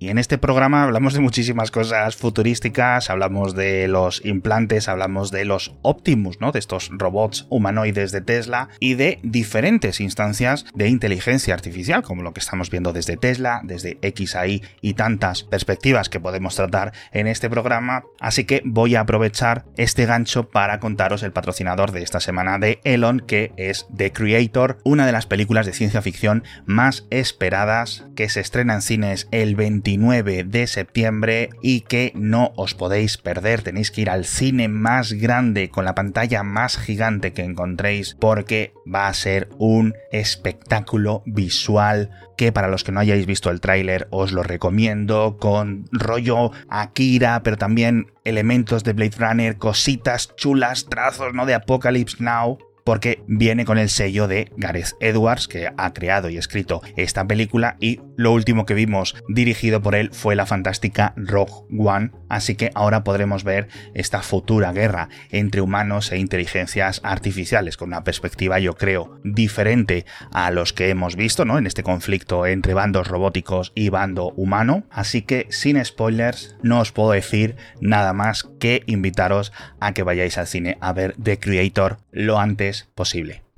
y 0.00 0.08
en 0.08 0.16
este 0.16 0.38
programa 0.38 0.84
hablamos 0.84 1.12
de 1.12 1.20
muchísimas 1.20 1.70
cosas 1.70 2.16
futurísticas, 2.16 3.10
hablamos 3.10 3.54
de 3.54 3.86
los 3.86 4.24
implantes, 4.24 4.88
hablamos 4.88 5.30
de 5.30 5.44
los 5.44 5.74
Optimus, 5.82 6.40
¿no? 6.40 6.52
De 6.52 6.58
estos 6.58 6.88
robots 6.90 7.46
humanoides 7.50 8.10
de 8.10 8.22
Tesla 8.22 8.70
y 8.80 8.94
de 8.94 9.18
diferentes 9.22 10.00
instancias 10.00 10.64
de 10.74 10.88
inteligencia 10.88 11.52
artificial, 11.52 12.02
como 12.02 12.22
lo 12.22 12.32
que 12.32 12.40
estamos 12.40 12.70
viendo 12.70 12.94
desde 12.94 13.18
Tesla, 13.18 13.60
desde 13.62 13.98
XAI 14.00 14.62
y 14.80 14.94
tantas 14.94 15.42
perspectivas 15.42 16.08
que 16.08 16.18
podemos 16.18 16.56
tratar 16.56 16.94
en 17.12 17.26
este 17.26 17.50
programa. 17.50 18.04
Así 18.20 18.44
que 18.44 18.62
voy 18.64 18.94
a 18.94 19.00
aprovechar 19.00 19.66
este 19.76 20.06
gancho 20.06 20.48
para 20.48 20.80
contaros 20.80 21.22
el 21.22 21.32
patrocinador 21.32 21.92
de 21.92 22.02
esta 22.02 22.20
semana 22.20 22.58
de 22.58 22.80
Elon, 22.84 23.20
que 23.20 23.52
es 23.58 23.86
The 23.94 24.12
Creator, 24.12 24.78
una 24.82 25.04
de 25.04 25.12
las 25.12 25.26
películas 25.26 25.66
de 25.66 25.74
ciencia 25.74 26.00
ficción 26.00 26.42
más 26.64 27.06
esperadas 27.10 28.06
que 28.16 28.30
se 28.30 28.40
estrena 28.40 28.72
en 28.72 28.80
cines 28.80 29.28
el 29.30 29.56
20 29.56 29.89
de 29.98 30.66
septiembre 30.68 31.50
y 31.62 31.80
que 31.80 32.12
no 32.14 32.52
os 32.56 32.74
podéis 32.74 33.16
perder. 33.16 33.62
Tenéis 33.62 33.90
que 33.90 34.02
ir 34.02 34.10
al 34.10 34.24
cine 34.24 34.68
más 34.68 35.14
grande 35.14 35.68
con 35.68 35.84
la 35.84 35.94
pantalla 35.94 36.42
más 36.42 36.76
gigante 36.76 37.32
que 37.32 37.42
encontréis 37.42 38.16
porque 38.20 38.72
va 38.92 39.08
a 39.08 39.14
ser 39.14 39.48
un 39.58 39.94
espectáculo 40.12 41.22
visual 41.26 42.10
que 42.36 42.52
para 42.52 42.68
los 42.68 42.84
que 42.84 42.92
no 42.92 43.00
hayáis 43.00 43.26
visto 43.26 43.50
el 43.50 43.60
tráiler 43.60 44.06
os 44.10 44.32
lo 44.32 44.42
recomiendo 44.42 45.38
con 45.38 45.86
rollo 45.90 46.52
Akira, 46.68 47.42
pero 47.42 47.56
también 47.56 48.12
elementos 48.24 48.84
de 48.84 48.92
Blade 48.92 49.16
Runner, 49.18 49.56
cositas 49.56 50.34
chulas, 50.36 50.86
trazos, 50.88 51.34
¿no? 51.34 51.46
de 51.46 51.54
Apocalypse 51.54 52.22
Now 52.22 52.58
porque 52.84 53.22
viene 53.26 53.64
con 53.64 53.78
el 53.78 53.88
sello 53.88 54.26
de 54.26 54.50
Gareth 54.56 54.96
Edwards, 55.00 55.48
que 55.48 55.70
ha 55.76 55.92
creado 55.92 56.28
y 56.28 56.38
escrito 56.38 56.82
esta 56.96 57.24
película, 57.24 57.76
y 57.80 58.00
lo 58.20 58.32
último 58.32 58.66
que 58.66 58.74
vimos 58.74 59.16
dirigido 59.28 59.80
por 59.80 59.94
él 59.94 60.10
fue 60.12 60.36
la 60.36 60.44
fantástica 60.44 61.14
Rogue 61.16 61.54
One, 61.78 62.10
así 62.28 62.54
que 62.54 62.70
ahora 62.74 63.02
podremos 63.02 63.44
ver 63.44 63.68
esta 63.94 64.20
futura 64.20 64.72
guerra 64.72 65.08
entre 65.30 65.62
humanos 65.62 66.12
e 66.12 66.18
inteligencias 66.18 67.00
artificiales, 67.02 67.78
con 67.78 67.88
una 67.88 68.04
perspectiva, 68.04 68.58
yo 68.58 68.74
creo, 68.74 69.18
diferente 69.24 70.04
a 70.32 70.50
los 70.50 70.74
que 70.74 70.90
hemos 70.90 71.16
visto, 71.16 71.46
¿no? 71.46 71.56
En 71.56 71.66
este 71.66 71.82
conflicto 71.82 72.44
entre 72.44 72.74
bandos 72.74 73.08
robóticos 73.08 73.72
y 73.74 73.88
bando 73.88 74.34
humano. 74.36 74.84
Así 74.90 75.22
que, 75.22 75.46
sin 75.48 75.82
spoilers, 75.82 76.56
no 76.62 76.80
os 76.80 76.92
puedo 76.92 77.12
decir 77.12 77.56
nada 77.80 78.12
más 78.12 78.44
que 78.58 78.82
invitaros 78.84 79.50
a 79.80 79.94
que 79.94 80.02
vayáis 80.02 80.36
al 80.36 80.46
cine 80.46 80.76
a 80.82 80.92
ver 80.92 81.14
The 81.22 81.38
Creator 81.38 81.96
lo 82.12 82.38
antes 82.38 82.86
posible. 82.94 83.49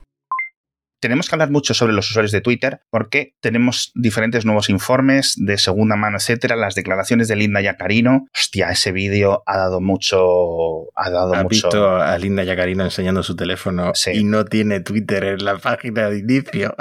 Tenemos 1.02 1.28
que 1.28 1.34
hablar 1.34 1.50
mucho 1.50 1.74
sobre 1.74 1.92
los 1.92 2.08
usuarios 2.08 2.30
de 2.30 2.40
Twitter 2.40 2.80
porque 2.88 3.34
tenemos 3.40 3.90
diferentes 3.96 4.44
nuevos 4.44 4.70
informes 4.70 5.34
de 5.36 5.58
segunda 5.58 5.96
mano, 5.96 6.18
etcétera. 6.18 6.54
Las 6.54 6.76
declaraciones 6.76 7.26
de 7.26 7.34
Linda 7.34 7.60
Yacarino. 7.60 8.28
Hostia, 8.32 8.70
ese 8.70 8.92
vídeo 8.92 9.42
ha 9.46 9.58
dado 9.58 9.80
mucho. 9.80 10.92
Ha 10.94 11.10
dado 11.10 11.34
mucho. 11.34 11.48
visto 11.48 11.96
a 11.96 12.16
Linda 12.18 12.44
Yacarino 12.44 12.84
enseñando 12.84 13.24
su 13.24 13.34
teléfono 13.34 13.92
y 14.14 14.22
no 14.22 14.44
tiene 14.44 14.78
Twitter 14.78 15.24
en 15.24 15.44
la 15.44 15.58
página 15.58 16.08
de 16.08 16.20
inicio. 16.20 16.76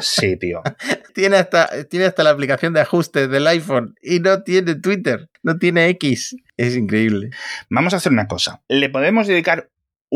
Sí, 0.00 0.38
tío. 0.38 0.62
tiene, 1.14 1.36
hasta, 1.36 1.84
tiene 1.88 2.06
hasta 2.06 2.22
la 2.22 2.30
aplicación 2.30 2.72
de 2.72 2.80
ajustes 2.80 3.28
del 3.28 3.46
iPhone 3.46 3.94
y 4.02 4.20
no 4.20 4.42
tiene 4.42 4.76
Twitter, 4.76 5.28
no 5.42 5.58
tiene 5.58 5.88
X. 5.88 6.36
Es 6.56 6.74
increíble. 6.74 7.30
Vamos 7.68 7.92
a 7.92 7.98
hacer 7.98 8.12
una 8.12 8.26
cosa. 8.26 8.62
Le 8.68 8.88
podemos 8.88 9.26
dedicar 9.26 9.68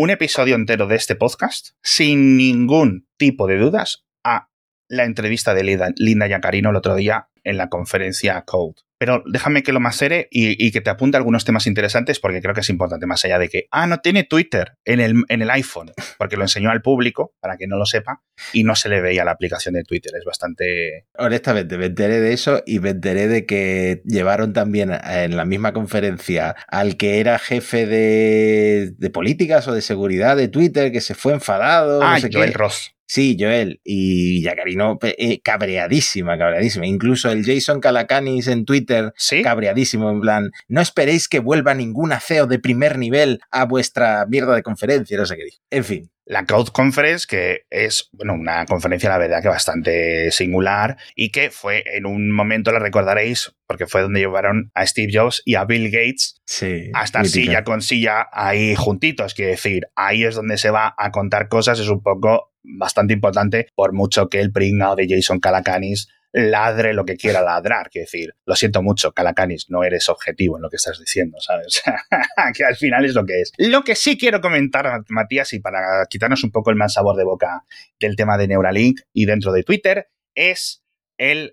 un 0.03 0.09
episodio 0.09 0.55
entero 0.55 0.87
de 0.87 0.97
este 0.97 1.15
podcast 1.15 1.73
sin 1.83 2.39
ningún 2.39 3.07
tipo 3.19 3.47
de 3.47 3.59
dudas 3.59 4.07
a 4.25 4.49
la 4.89 5.05
entrevista 5.05 5.53
de 5.53 5.93
Linda 5.97 6.27
Yacarino 6.27 6.71
el 6.71 6.77
otro 6.77 6.95
día 6.95 7.29
en 7.44 7.57
la 7.57 7.68
conferencia 7.68 8.42
Code 8.42 8.76
pero 9.00 9.22
déjame 9.24 9.62
que 9.62 9.72
lo 9.72 9.81
macere 9.81 10.29
y, 10.31 10.62
y, 10.62 10.72
que 10.72 10.83
te 10.83 10.90
apunte 10.90 11.16
algunos 11.16 11.46
temas 11.46 11.66
interesantes 11.66 12.20
porque 12.20 12.42
creo 12.42 12.53
que 12.53 12.61
es 12.61 12.68
importante, 12.68 13.07
más 13.07 13.24
allá 13.24 13.38
de 13.38 13.48
que, 13.48 13.66
ah, 13.70 13.87
no 13.87 14.00
tiene 14.00 14.24
Twitter 14.24 14.76
en 14.85 15.00
el, 15.00 15.24
en 15.31 15.40
el 15.40 15.48
iPhone, 15.48 15.90
porque 16.18 16.37
lo 16.37 16.42
enseñó 16.42 16.70
al 16.70 16.83
público, 16.83 17.33
para 17.40 17.57
que 17.57 17.66
no 17.66 17.79
lo 17.79 17.87
sepa, 17.87 18.20
y 18.53 18.62
no 18.62 18.76
se 18.76 18.90
le 18.90 19.00
veía 19.00 19.24
la 19.24 19.31
aplicación 19.31 19.72
de 19.72 19.85
Twitter. 19.85 20.12
Es 20.18 20.24
bastante... 20.26 21.07
Honestamente, 21.16 21.79
me 21.79 21.87
enteré 21.87 22.20
de 22.20 22.35
eso 22.35 22.62
y 22.66 22.81
me 22.81 22.90
enteré 22.90 23.26
de 23.26 23.46
que 23.46 24.03
llevaron 24.05 24.53
también 24.53 24.92
en 24.92 25.35
la 25.35 25.46
misma 25.46 25.72
conferencia 25.72 26.55
al 26.68 26.98
que 26.98 27.20
era 27.20 27.38
jefe 27.38 27.87
de, 27.87 28.92
de 28.98 29.09
políticas 29.09 29.66
o 29.66 29.72
de 29.72 29.81
seguridad 29.81 30.37
de 30.37 30.48
Twitter, 30.48 30.92
que 30.92 31.00
se 31.00 31.14
fue 31.14 31.33
enfadado. 31.33 32.03
Ah, 32.03 32.16
no 32.16 32.20
sé 32.20 32.29
Joel 32.31 32.53
Ross. 32.53 32.94
Sí, 33.12 33.37
Joel. 33.37 33.81
Y 33.83 34.40
Yacarino 34.40 34.96
eh, 35.03 35.40
cabreadísima, 35.40 36.38
cabreadísima. 36.38 36.87
Incluso 36.87 37.29
el 37.33 37.44
Jason 37.44 37.81
Calacanis 37.81 38.46
en 38.46 38.64
Twitter, 38.64 39.12
¿Sí? 39.16 39.42
cabreadísimo, 39.42 40.12
en 40.12 40.20
plan, 40.20 40.53
no 40.68 40.81
esperéis 40.81 41.27
que 41.27 41.40
vuelva 41.40 41.75
ningún 41.75 42.12
CEO 42.20 42.46
de 42.46 42.61
primer 42.61 42.99
nivel 42.99 43.40
a 43.51 43.64
vuestra 43.64 44.27
mierda 44.27 44.55
de 44.55 44.62
conferencia, 44.62 45.18
no 45.18 45.27
sé 45.27 45.35
qué 45.37 45.44
dijo. 45.46 45.59
En 45.70 45.85
fin. 45.85 46.11
La 46.25 46.44
Cloud 46.44 46.68
Conference, 46.68 47.27
que 47.29 47.62
es 47.70 48.11
bueno, 48.12 48.35
una 48.35 48.64
conferencia, 48.64 49.09
la 49.11 49.18
verdad, 49.18 49.42
que 49.42 49.49
bastante 49.49 50.31
singular 50.31 50.96
y 51.16 51.31
que 51.31 51.51
fue 51.51 51.83
en 51.96 52.07
un 52.07 52.31
momento, 52.31 52.70
la 52.70 52.79
recordaréis, 52.79 53.53
porque 53.66 53.88
fue 53.88 54.03
donde 54.03 54.20
llevaron 54.20 54.70
a 54.75 54.87
Steve 54.87 55.11
Jobs 55.12 55.42
y 55.44 55.57
a 55.57 55.64
Bill 55.64 55.90
Gates 55.90 56.40
Sí. 56.44 56.92
a 56.94 57.03
estar 57.03 57.23
mítica. 57.23 57.42
silla 57.44 57.64
con 57.64 57.83
silla 57.83 58.29
ahí 58.33 58.77
juntitos. 58.77 59.35
Quiere 59.35 59.51
decir, 59.53 59.88
ahí 59.96 60.23
es 60.23 60.37
donde 60.37 60.57
se 60.59 60.70
va 60.70 60.94
a 60.96 61.11
contar 61.11 61.49
cosas, 61.49 61.81
es 61.81 61.88
un 61.88 62.01
poco 62.05 62.50
bastante 62.62 63.14
importante, 63.14 63.68
por 63.75 63.92
mucho 63.92 64.29
que 64.29 64.40
el 64.40 64.53
pringao 64.53 64.96
de 64.96 65.07
Jason 65.09 65.40
Calacanis 65.40 66.09
ladre 66.33 66.94
lo 66.94 67.05
que 67.05 67.16
quiera 67.16 67.42
ladrar. 67.42 67.90
Quiero 67.90 68.05
decir, 68.05 68.35
lo 68.46 68.55
siento 68.55 68.83
mucho, 68.83 69.12
Calacanis, 69.12 69.68
no 69.68 69.83
eres 69.85 70.09
objetivo 70.09 70.57
en 70.57 70.62
lo 70.62 70.70
que 70.70 70.77
estás 70.77 70.99
diciendo, 70.99 71.38
¿sabes? 71.40 71.83
que 72.57 72.64
al 72.64 72.77
final 72.77 73.05
es 73.05 73.14
lo 73.14 73.25
que 73.25 73.40
es. 73.40 73.53
Lo 73.59 73.83
que 73.83 73.94
sí 73.94 74.16
quiero 74.16 74.40
comentar, 74.40 75.03
Matías, 75.09 75.53
y 75.53 75.61
para 75.61 75.81
quitarnos 76.09 76.44
un 76.44 76.53
poco 76.53 76.70
el 76.70 76.77
mal 76.77 76.90
sabor 76.90 77.16
de 77.16 77.25
boca 77.25 77.64
del 77.99 78.16
tema 78.16 78.38
de 78.38 78.49
Neuralink 78.49 79.01
y 79.12 79.27
dentro 79.27 79.53
de 79.53 79.64
Twitter, 79.64 80.09
es 80.35 80.85
el, 81.18 81.53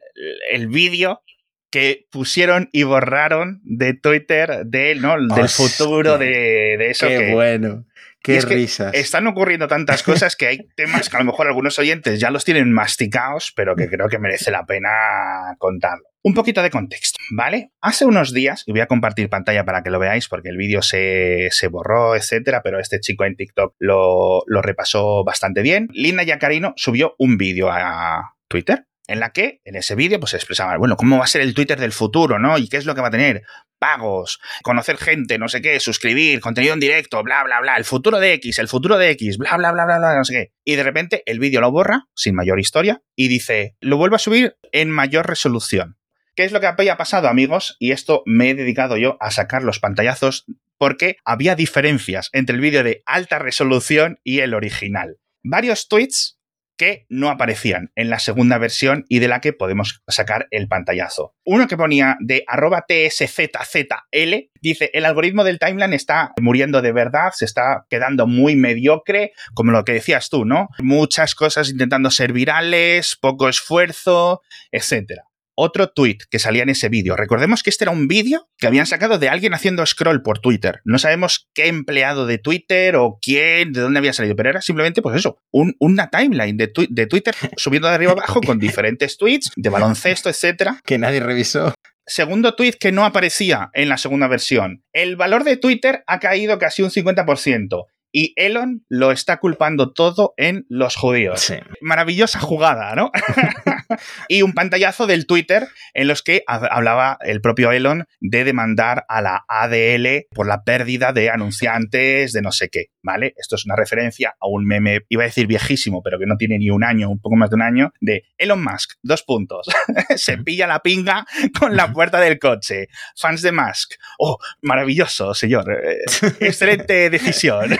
el 0.51 0.67
vídeo 0.67 1.23
que 1.69 2.07
pusieron 2.11 2.69
y 2.71 2.83
borraron 2.83 3.61
de 3.63 3.93
Twitter 3.93 4.65
de, 4.65 4.95
¿no? 4.95 5.13
del 5.13 5.45
Hostia. 5.45 5.67
futuro 5.67 6.17
de, 6.17 6.75
de 6.77 6.89
eso 6.91 7.07
Qué 7.07 7.17
que 7.17 7.33
bueno. 7.33 7.85
Qué 8.21 8.33
Y 8.33 8.37
es 8.37 8.45
que 8.45 8.55
risas. 8.55 8.93
están 8.93 9.27
ocurriendo 9.27 9.67
tantas 9.67 10.03
cosas 10.03 10.35
que 10.35 10.47
hay 10.47 10.57
temas 10.75 11.09
que 11.09 11.15
a 11.15 11.19
lo 11.19 11.25
mejor 11.25 11.47
algunos 11.47 11.77
oyentes 11.79 12.19
ya 12.19 12.31
los 12.31 12.43
tienen 12.45 12.71
masticados, 12.73 13.53
pero 13.55 13.75
que 13.75 13.87
creo 13.89 14.09
que 14.09 14.19
merece 14.19 14.51
la 14.51 14.65
pena 14.65 15.55
contarlo. 15.57 16.05
Un 16.23 16.33
poquito 16.33 16.61
de 16.61 16.69
contexto, 16.69 17.17
¿vale? 17.31 17.71
Hace 17.79 18.05
unos 18.05 18.33
días, 18.33 18.63
y 18.65 18.71
voy 18.71 18.81
a 18.81 18.87
compartir 18.87 19.29
pantalla 19.29 19.63
para 19.63 19.81
que 19.81 19.89
lo 19.89 19.99
veáis 19.99 20.27
porque 20.27 20.49
el 20.49 20.57
vídeo 20.57 20.81
se, 20.81 21.47
se 21.51 21.67
borró, 21.67 22.15
etcétera, 22.15 22.61
pero 22.63 22.79
este 22.79 22.99
chico 22.99 23.23
en 23.23 23.37
TikTok 23.37 23.75
lo, 23.79 24.41
lo 24.45 24.61
repasó 24.61 25.23
bastante 25.23 25.61
bien. 25.61 25.87
Linda 25.93 26.23
Yacarino 26.23 26.73
subió 26.75 27.15
un 27.17 27.37
vídeo 27.37 27.69
a 27.71 28.33
Twitter 28.49 28.86
en 29.07 29.19
la 29.19 29.31
que 29.31 29.61
en 29.63 29.75
ese 29.75 29.95
vídeo 29.95 30.19
pues 30.19 30.31
se 30.31 30.37
expresaba, 30.37 30.77
bueno, 30.77 30.97
cómo 30.97 31.17
va 31.17 31.23
a 31.23 31.27
ser 31.27 31.41
el 31.41 31.53
Twitter 31.53 31.79
del 31.79 31.93
futuro, 31.93 32.39
¿no? 32.39 32.57
Y 32.57 32.67
qué 32.67 32.77
es 32.77 32.85
lo 32.85 32.93
que 32.93 33.01
va 33.01 33.07
a 33.07 33.11
tener 33.11 33.43
pagos, 33.79 34.39
conocer 34.63 34.97
gente, 34.97 35.37
no 35.37 35.47
sé 35.47 35.61
qué, 35.61 35.79
suscribir, 35.79 36.39
contenido 36.41 36.73
en 36.73 36.79
directo, 36.79 37.23
bla, 37.23 37.43
bla, 37.43 37.61
bla, 37.61 37.77
el 37.77 37.85
futuro 37.85 38.19
de 38.19 38.33
X, 38.33 38.59
el 38.59 38.67
futuro 38.67 38.97
de 38.97 39.11
X, 39.11 39.37
bla, 39.37 39.55
bla, 39.57 39.71
bla, 39.71 39.85
bla, 39.85 39.97
bla, 39.97 40.17
no 40.17 40.23
sé 40.23 40.33
qué. 40.33 40.51
Y 40.63 40.75
de 40.75 40.83
repente 40.83 41.23
el 41.25 41.39
vídeo 41.39 41.61
lo 41.61 41.71
borra, 41.71 42.07
sin 42.13 42.35
mayor 42.35 42.59
historia, 42.59 43.01
y 43.15 43.27
dice, 43.27 43.75
lo 43.79 43.97
vuelvo 43.97 44.15
a 44.15 44.19
subir 44.19 44.57
en 44.71 44.89
mayor 44.91 45.27
resolución. 45.27 45.97
¿Qué 46.35 46.43
es 46.43 46.51
lo 46.51 46.59
que 46.59 46.67
había 46.67 46.97
pasado, 46.97 47.29
amigos? 47.29 47.77
Y 47.79 47.91
esto 47.91 48.21
me 48.25 48.51
he 48.51 48.55
dedicado 48.55 48.97
yo 48.97 49.17
a 49.19 49.31
sacar 49.31 49.63
los 49.63 49.79
pantallazos 49.79 50.45
porque 50.77 51.17
había 51.25 51.55
diferencias 51.55 52.29
entre 52.31 52.55
el 52.55 52.61
vídeo 52.61 52.83
de 52.83 53.01
alta 53.07 53.39
resolución 53.39 54.19
y 54.23 54.41
el 54.41 54.53
original. 54.53 55.17
Varios 55.41 55.87
tweets 55.87 56.36
que 56.77 57.05
no 57.09 57.29
aparecían 57.29 57.91
en 57.95 58.09
la 58.09 58.19
segunda 58.19 58.57
versión 58.57 59.05
y 59.09 59.19
de 59.19 59.27
la 59.27 59.41
que 59.41 59.53
podemos 59.53 60.01
sacar 60.07 60.47
el 60.51 60.67
pantallazo. 60.67 61.33
Uno 61.43 61.67
que 61.67 61.77
ponía 61.77 62.17
de 62.19 62.43
arroba 62.47 62.85
tszzl 62.87 64.49
dice, 64.61 64.89
el 64.93 65.05
algoritmo 65.05 65.43
del 65.43 65.59
timeline 65.59 65.93
está 65.93 66.33
muriendo 66.41 66.81
de 66.81 66.91
verdad, 66.91 67.31
se 67.33 67.45
está 67.45 67.85
quedando 67.89 68.27
muy 68.27 68.55
mediocre, 68.55 69.31
como 69.53 69.71
lo 69.71 69.83
que 69.83 69.93
decías 69.93 70.29
tú, 70.29 70.45
¿no? 70.45 70.69
Muchas 70.79 71.35
cosas 71.35 71.69
intentando 71.69 72.11
ser 72.11 72.33
virales, 72.33 73.17
poco 73.19 73.49
esfuerzo, 73.49 74.41
etcétera 74.71 75.26
otro 75.57 75.89
tweet 75.89 76.19
que 76.29 76.39
salía 76.39 76.63
en 76.63 76.69
ese 76.69 76.87
vídeo. 76.87 77.15
Recordemos 77.15 77.63
que 77.63 77.69
este 77.71 77.83
era 77.85 77.91
un 77.91 78.07
vídeo 78.07 78.47
que 78.57 78.67
habían 78.67 78.85
sacado 78.85 79.17
de 79.17 79.27
alguien 79.29 79.53
haciendo 79.55 79.85
scroll 79.85 80.21
por 80.21 80.39
Twitter. 80.39 80.81
No 80.85 80.99
sabemos 80.99 81.49
qué 81.55 81.67
empleado 81.67 82.25
de 82.27 82.37
Twitter 82.37 82.95
o 82.95 83.17
quién, 83.21 83.73
de 83.73 83.81
dónde 83.81 83.97
había 83.99 84.13
salido, 84.13 84.35
pero 84.35 84.49
era 84.51 84.61
simplemente, 84.61 85.01
pues 85.01 85.15
eso, 85.17 85.39
un- 85.51 85.75
una 85.79 86.09
timeline 86.09 86.55
de, 86.57 86.67
tu- 86.67 86.87
de 86.89 87.07
Twitter 87.07 87.33
subiendo 87.57 87.87
de 87.87 87.95
arriba 87.95 88.11
abajo 88.11 88.39
con 88.41 88.59
diferentes 88.59 89.17
tweets 89.17 89.51
de 89.55 89.69
baloncesto, 89.69 90.29
etcétera. 90.29 90.79
Que 90.85 90.97
nadie 90.97 91.19
revisó. 91.19 91.73
Segundo 92.05 92.55
tweet 92.55 92.73
que 92.79 92.91
no 92.93 93.03
aparecía 93.03 93.69
en 93.73 93.89
la 93.89 93.97
segunda 93.97 94.27
versión. 94.27 94.83
El 94.93 95.15
valor 95.17 95.43
de 95.43 95.57
Twitter 95.57 96.03
ha 96.07 96.19
caído 96.19 96.57
casi 96.59 96.83
un 96.83 96.89
50%. 96.91 97.85
Y 98.13 98.31
Elon 98.37 98.85
lo 98.87 99.11
está 99.11 99.37
culpando 99.37 99.91
todo 99.91 100.33
en 100.37 100.65
los 100.69 100.95
judíos 100.95 101.41
Sí. 101.41 101.55
maravillosa 101.81 102.39
jugada, 102.39 102.95
¿no? 102.95 103.11
y 104.27 104.41
un 104.41 104.53
pantallazo 104.53 105.07
del 105.07 105.25
Twitter 105.27 105.67
en 105.93 106.07
los 106.07 106.23
que 106.23 106.43
ha- 106.47 106.55
hablaba 106.71 107.17
el 107.21 107.41
propio 107.41 107.71
Elon 107.71 108.05
de 108.19 108.43
demandar 108.43 109.05
a 109.09 109.21
la 109.21 109.45
ADL 109.47 110.25
por 110.33 110.47
la 110.47 110.63
pérdida 110.63 111.13
de 111.13 111.29
anunciantes 111.29 112.33
de 112.33 112.41
no 112.41 112.51
sé 112.51 112.69
qué, 112.69 112.87
¿vale? 113.03 113.33
Esto 113.37 113.55
es 113.55 113.65
una 113.65 113.75
referencia 113.75 114.35
a 114.39 114.47
un 114.47 114.65
meme, 114.65 115.01
iba 115.09 115.23
a 115.23 115.27
decir 115.27 115.47
viejísimo, 115.47 116.01
pero 116.03 116.19
que 116.19 116.25
no 116.25 116.37
tiene 116.37 116.57
ni 116.57 116.69
un 116.69 116.83
año, 116.83 117.09
un 117.09 117.19
poco 117.19 117.35
más 117.35 117.49
de 117.49 117.55
un 117.55 117.61
año, 117.61 117.91
de 118.01 118.23
Elon 118.37 118.63
Musk, 118.63 118.93
dos 119.01 119.23
puntos. 119.23 119.67
Se 120.15 120.37
pilla 120.37 120.67
la 120.67 120.79
pinga 120.79 121.25
con 121.59 121.75
la 121.75 121.91
puerta 121.91 122.19
del 122.19 122.39
coche. 122.39 122.87
Fans 123.15 123.41
de 123.41 123.51
Musk. 123.51 123.93
Oh, 124.19 124.37
maravilloso, 124.61 125.33
señor. 125.33 125.71
Eh, 125.71 125.99
Excelente 126.39 127.09
decisión. 127.09 127.77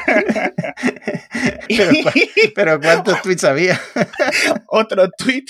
Pero, 1.68 1.92
pero 2.56 2.80
¿cuántos 2.80 3.22
tweets 3.22 3.44
había? 3.44 3.80
otro 4.68 5.10
tweet 5.18 5.46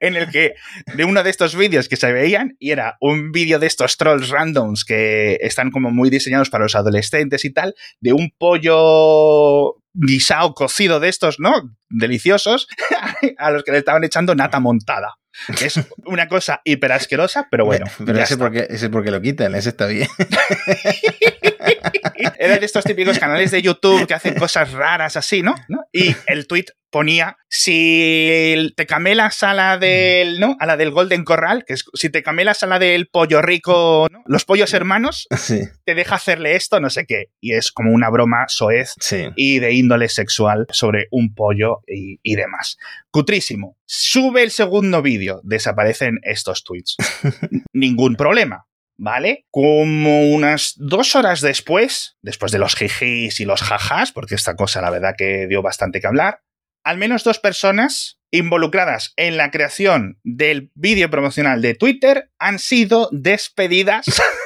en 0.00 0.16
el 0.16 0.30
que 0.30 0.54
de 0.94 1.04
uno 1.04 1.22
de 1.22 1.30
estos 1.30 1.54
vídeos 1.56 1.88
que 1.88 1.96
se 1.96 2.12
veían 2.12 2.56
y 2.58 2.70
era 2.70 2.96
un 3.00 3.32
vídeo 3.32 3.58
de 3.58 3.66
estos 3.66 3.96
trolls 3.96 4.28
randoms 4.28 4.84
que 4.84 5.38
están 5.40 5.70
como 5.70 5.90
muy 5.90 6.10
diseñados 6.10 6.50
para 6.50 6.64
los 6.64 6.74
adolescentes 6.74 7.44
y 7.44 7.52
tal, 7.52 7.74
de 8.00 8.12
un 8.12 8.30
pollo 8.36 9.76
guisado 9.92 10.54
cocido 10.54 11.00
de 11.00 11.08
estos, 11.08 11.40
¿no? 11.40 11.76
Deliciosos, 11.88 12.68
a 13.38 13.50
los 13.50 13.64
que 13.64 13.72
le 13.72 13.78
estaban 13.78 14.04
echando 14.04 14.34
nata 14.34 14.60
montada. 14.60 15.16
Es 15.60 15.80
una 16.04 16.28
cosa 16.28 16.60
hiper 16.64 16.92
asquerosa, 16.92 17.48
pero 17.50 17.64
bueno. 17.64 17.86
pero 18.04 18.18
ese 18.20 18.34
está. 18.34 18.44
porque, 18.44 18.66
ese 18.68 18.90
porque 18.90 19.10
lo 19.10 19.20
quitan, 19.20 19.54
ese 19.54 19.70
está 19.70 19.86
bien. 19.86 20.08
Era 22.38 22.58
de 22.58 22.66
estos 22.66 22.84
típicos 22.84 23.18
canales 23.18 23.50
de 23.50 23.62
YouTube 23.62 24.06
que 24.06 24.14
hacen 24.14 24.34
cosas 24.34 24.72
raras 24.72 25.16
así, 25.16 25.42
¿no? 25.42 25.54
¿No? 25.68 25.84
Y 25.92 26.14
el 26.26 26.46
tweet 26.46 26.66
ponía 26.90 27.36
si 27.48 28.72
te 28.76 28.86
camelas 28.86 29.42
a 29.42 29.54
la 29.54 29.78
del, 29.78 30.40
¿no? 30.40 30.56
A 30.58 30.66
la 30.66 30.76
del 30.76 30.90
Golden 30.90 31.24
Corral, 31.24 31.64
que 31.64 31.74
es 31.74 31.84
si 31.94 32.10
te 32.10 32.22
camelas 32.22 32.62
a 32.62 32.66
la 32.66 32.78
del 32.78 33.08
pollo 33.08 33.40
rico, 33.42 34.08
¿no? 34.10 34.22
Los 34.26 34.44
pollos 34.44 34.74
hermanos, 34.74 35.26
Sí, 35.36 35.60
te 35.84 35.94
deja 35.94 36.16
hacerle 36.16 36.56
esto, 36.56 36.80
no 36.80 36.90
sé 36.90 37.06
qué. 37.06 37.30
Y 37.40 37.54
es 37.54 37.72
como 37.72 37.92
una 37.92 38.10
broma 38.10 38.46
soez 38.48 38.94
sí. 39.00 39.28
y 39.36 39.58
de 39.60 39.72
índole 39.72 40.08
sexual 40.08 40.66
sobre 40.70 41.06
un 41.10 41.34
pollo 41.34 41.80
y, 41.86 42.18
y 42.22 42.36
demás. 42.36 42.76
Cutrísimo. 43.10 43.76
Sube 43.86 44.42
el 44.42 44.50
segundo 44.50 45.02
vídeo, 45.02 45.40
desaparecen 45.44 46.18
estos 46.22 46.64
tweets. 46.64 46.96
Ningún 47.72 48.16
problema. 48.16 48.66
¿Vale? 49.02 49.46
Como 49.50 50.30
unas 50.30 50.74
dos 50.76 51.16
horas 51.16 51.40
después, 51.40 52.18
después 52.20 52.52
de 52.52 52.58
los 52.58 52.74
jijis 52.76 53.40
y 53.40 53.46
los 53.46 53.62
jajas, 53.62 54.12
porque 54.12 54.34
esta 54.34 54.56
cosa 54.56 54.82
la 54.82 54.90
verdad 54.90 55.14
que 55.16 55.46
dio 55.46 55.62
bastante 55.62 56.02
que 56.02 56.06
hablar, 56.06 56.42
al 56.84 56.98
menos 56.98 57.24
dos 57.24 57.38
personas 57.38 58.20
involucradas 58.30 59.14
en 59.16 59.38
la 59.38 59.50
creación 59.50 60.20
del 60.22 60.70
vídeo 60.74 61.08
promocional 61.08 61.62
de 61.62 61.74
Twitter 61.74 62.30
han 62.38 62.58
sido 62.58 63.08
despedidas 63.10 64.04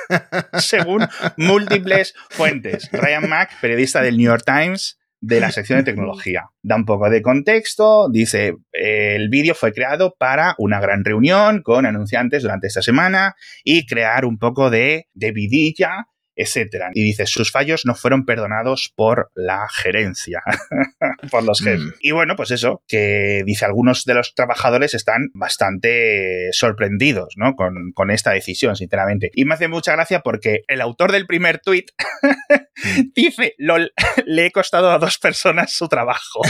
según 0.59 1.09
múltiples 1.37 2.15
fuentes. 2.31 2.89
Ryan 2.93 3.29
Mack, 3.29 3.61
periodista 3.61 4.03
del 4.03 4.17
New 4.17 4.27
York 4.27 4.45
Times, 4.47 5.01
de 5.27 5.41
la 5.41 5.51
sección 5.51 5.79
de 5.79 5.85
tecnología. 5.85 6.51
Da 6.63 6.77
un 6.77 6.85
poco 6.85 7.09
de 7.09 7.23
contexto, 7.23 8.11
dice, 8.11 8.57
eh, 8.73 9.17
el 9.17 9.31
vídeo 9.31 9.55
fue 9.55 9.73
creado 9.73 10.15
para 10.19 10.55
una 10.59 10.81
gran 10.81 11.03
reunión 11.03 11.63
con 11.63 11.87
anunciantes 11.87 12.43
durante 12.43 12.67
esta 12.67 12.83
semana 12.83 13.35
y 13.65 13.87
crear 13.87 14.27
un 14.27 14.39
poco 14.39 14.69
de, 14.69 15.09
de 15.15 15.33
vidilla, 15.33 16.09
etcétera. 16.37 16.91
Y 16.95 17.05
dice, 17.05 17.27
sus 17.27 17.51
fallos 17.51 17.83
no 17.85 17.95
fueron 17.95 18.25
perdonados 18.25 18.93
por 18.95 19.31
la 19.35 19.67
gerencia, 19.69 20.43
por 21.31 21.45
los 21.45 21.61
jefes. 21.61 21.81
Mm. 21.81 21.93
Y 22.01 22.11
bueno, 22.13 22.37
pues 22.37 22.51
eso, 22.51 22.83
que 22.89 23.43
dice, 23.45 23.65
algunos 23.65 24.05
de 24.05 24.15
los 24.15 24.35
trabajadores 24.35 24.95
están 24.95 25.31
bastante 25.35 26.49
sorprendidos, 26.53 27.35
¿no? 27.37 27.55
Con, 27.55 27.93
con 27.93 28.11
esta 28.11 28.33
decisión, 28.33 28.77
sinceramente. 28.77 29.31
Y 29.35 29.45
me 29.45 29.55
hace 29.55 29.69
mucha 29.69 29.93
gracia 29.93 30.21
porque 30.21 30.63
el 30.69 30.81
autor 30.81 31.13
del 31.13 31.27
primer 31.27 31.61
tuit 31.61 31.91
dice, 33.15 33.55
lol, 33.59 33.93
le 34.27 34.47
he 34.47 34.51
costado 34.51 34.91
a 34.91 34.99
dos 34.99 35.19
personas 35.19 35.73
su 35.73 35.89
trabajo. 35.89 36.41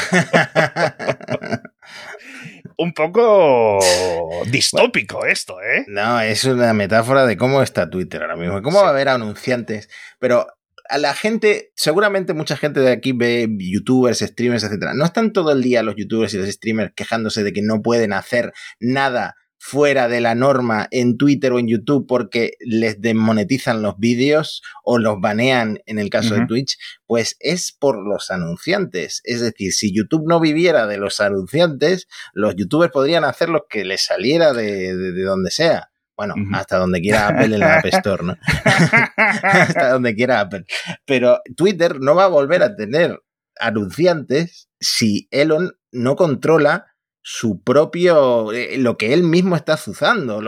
Un 2.77 2.93
poco 2.93 3.79
distópico 4.51 5.25
esto, 5.27 5.61
¿eh? 5.63 5.85
No, 5.89 6.21
es 6.21 6.45
una 6.45 6.73
metáfora 6.73 7.27
de 7.27 7.37
cómo 7.37 7.63
está 7.63 7.89
Twitter 7.91 8.23
ahora 8.23 8.37
mismo. 8.37 8.63
¿Cómo 8.63 8.79
Sí. 8.79 8.83
va 8.83 8.89
a 8.89 8.93
haber 8.93 9.09
anunciantes? 9.09 9.89
Pero 10.19 10.47
a 10.89 10.99
la 10.99 11.15
gente, 11.15 11.73
seguramente 11.77 12.35
mucha 12.35 12.57
gente 12.57 12.81
de 12.81 12.93
aquí 12.93 13.13
ve 13.13 13.49
youtubers, 13.59 14.19
streamers, 14.19 14.65
etcétera. 14.65 14.93
No 14.95 15.05
están 15.05 15.33
todo 15.33 15.53
el 15.53 15.63
día 15.63 15.83
los 15.83 15.95
youtubers 15.97 16.35
y 16.35 16.39
los 16.39 16.49
streamers 16.49 16.93
quejándose 16.95 17.43
de 17.43 17.53
que 17.53 17.63
no 17.63 17.81
pueden 17.81 18.13
hacer 18.13 18.53
nada 18.81 19.35
fuera 19.67 20.09
de 20.09 20.21
la 20.21 20.35
norma 20.35 20.89
en 20.91 21.17
Twitter 21.17 21.51
o 21.53 21.59
en 21.59 21.67
YouTube 21.67 22.07
porque 22.07 22.53
les 22.61 23.01
desmonetizan 23.01 23.81
los 23.81 23.95
vídeos 23.97 24.61
o 24.83 24.99
los 24.99 25.23
banean 25.23 25.79
en 25.87 25.99
el 25.99 26.11
caso 26.11 26.35
de 26.35 26.45
Twitch, 26.45 26.77
pues 27.07 27.37
es 27.41 27.73
por 27.73 27.97
los 28.07 28.31
anunciantes. 28.31 29.23
Es 29.25 29.41
decir, 29.41 29.73
si 29.73 29.91
YouTube 29.91 30.29
no 30.29 30.39
viviera 30.39 30.87
de 30.87 30.99
los 30.99 31.19
anunciantes, 31.19 32.09
los 32.35 32.55
youtubers 32.57 32.93
podrían 32.93 33.25
hacer 33.25 33.49
lo 33.49 33.65
que 33.67 33.87
les 33.87 34.05
saliera 34.05 34.53
de, 34.53 34.95
de, 34.95 35.23
donde 35.23 35.51
sea. 35.51 35.89
Bueno, 36.15 36.35
hasta 36.53 36.77
donde 36.77 37.01
quiera 37.01 37.29
Apple 37.29 37.55
en 37.55 37.61
la 37.61 37.79
App 37.79 37.87
Store, 37.87 38.23
¿no? 38.23 38.37
hasta 39.17 39.93
donde 39.93 40.15
quiera 40.15 40.41
Apple. 40.41 40.67
Pero 41.07 41.41
Twitter 41.57 42.01
no 42.01 42.15
va 42.15 42.25
a 42.25 42.29
volver 42.29 42.63
a 42.63 42.77
tener 42.77 43.19
anunciantes 43.59 44.69
si 44.79 45.27
Elon 45.31 45.73
no 45.91 46.17
controla 46.17 46.94
su 47.27 47.63
propio, 47.63 48.53
eh, 48.53 48.77
lo 48.77 48.99
que 48.99 49.15
él 49.15 49.23
mismo 49.23 49.57
está 49.57 49.75
azuzando, 49.75 50.43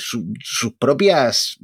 sus 0.00 0.72
propias 0.76 1.58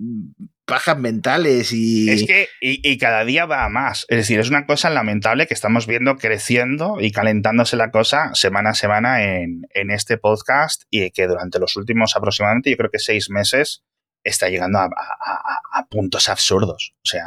pajas 0.64 0.96
mentales 0.96 1.72
y... 1.72 2.08
Es 2.08 2.24
que, 2.24 2.48
y, 2.60 2.96
cada 2.98 3.24
día 3.24 3.46
va 3.46 3.64
a 3.64 3.68
más. 3.68 4.06
Es 4.08 4.16
decir, 4.16 4.38
es 4.38 4.50
una 4.50 4.64
cosa 4.64 4.90
lamentable 4.90 5.48
que 5.48 5.54
estamos 5.54 5.88
viendo 5.88 6.16
creciendo 6.16 6.98
y 7.00 7.10
calentándose 7.10 7.76
la 7.76 7.90
cosa 7.90 8.32
semana 8.34 8.70
a 8.70 8.74
semana 8.74 9.24
en, 9.24 9.62
en 9.70 9.90
este 9.90 10.18
podcast 10.18 10.84
y 10.88 11.10
que 11.10 11.26
durante 11.26 11.58
los 11.58 11.76
últimos 11.76 12.14
aproximadamente, 12.14 12.70
yo 12.70 12.76
creo 12.76 12.90
que 12.92 13.00
seis 13.00 13.30
meses, 13.30 13.82
está 14.22 14.48
llegando 14.48 14.78
a, 14.78 14.86
a, 14.86 15.86
puntos 15.90 16.28
absurdos. 16.28 16.94
O 17.04 17.08
sea, 17.08 17.26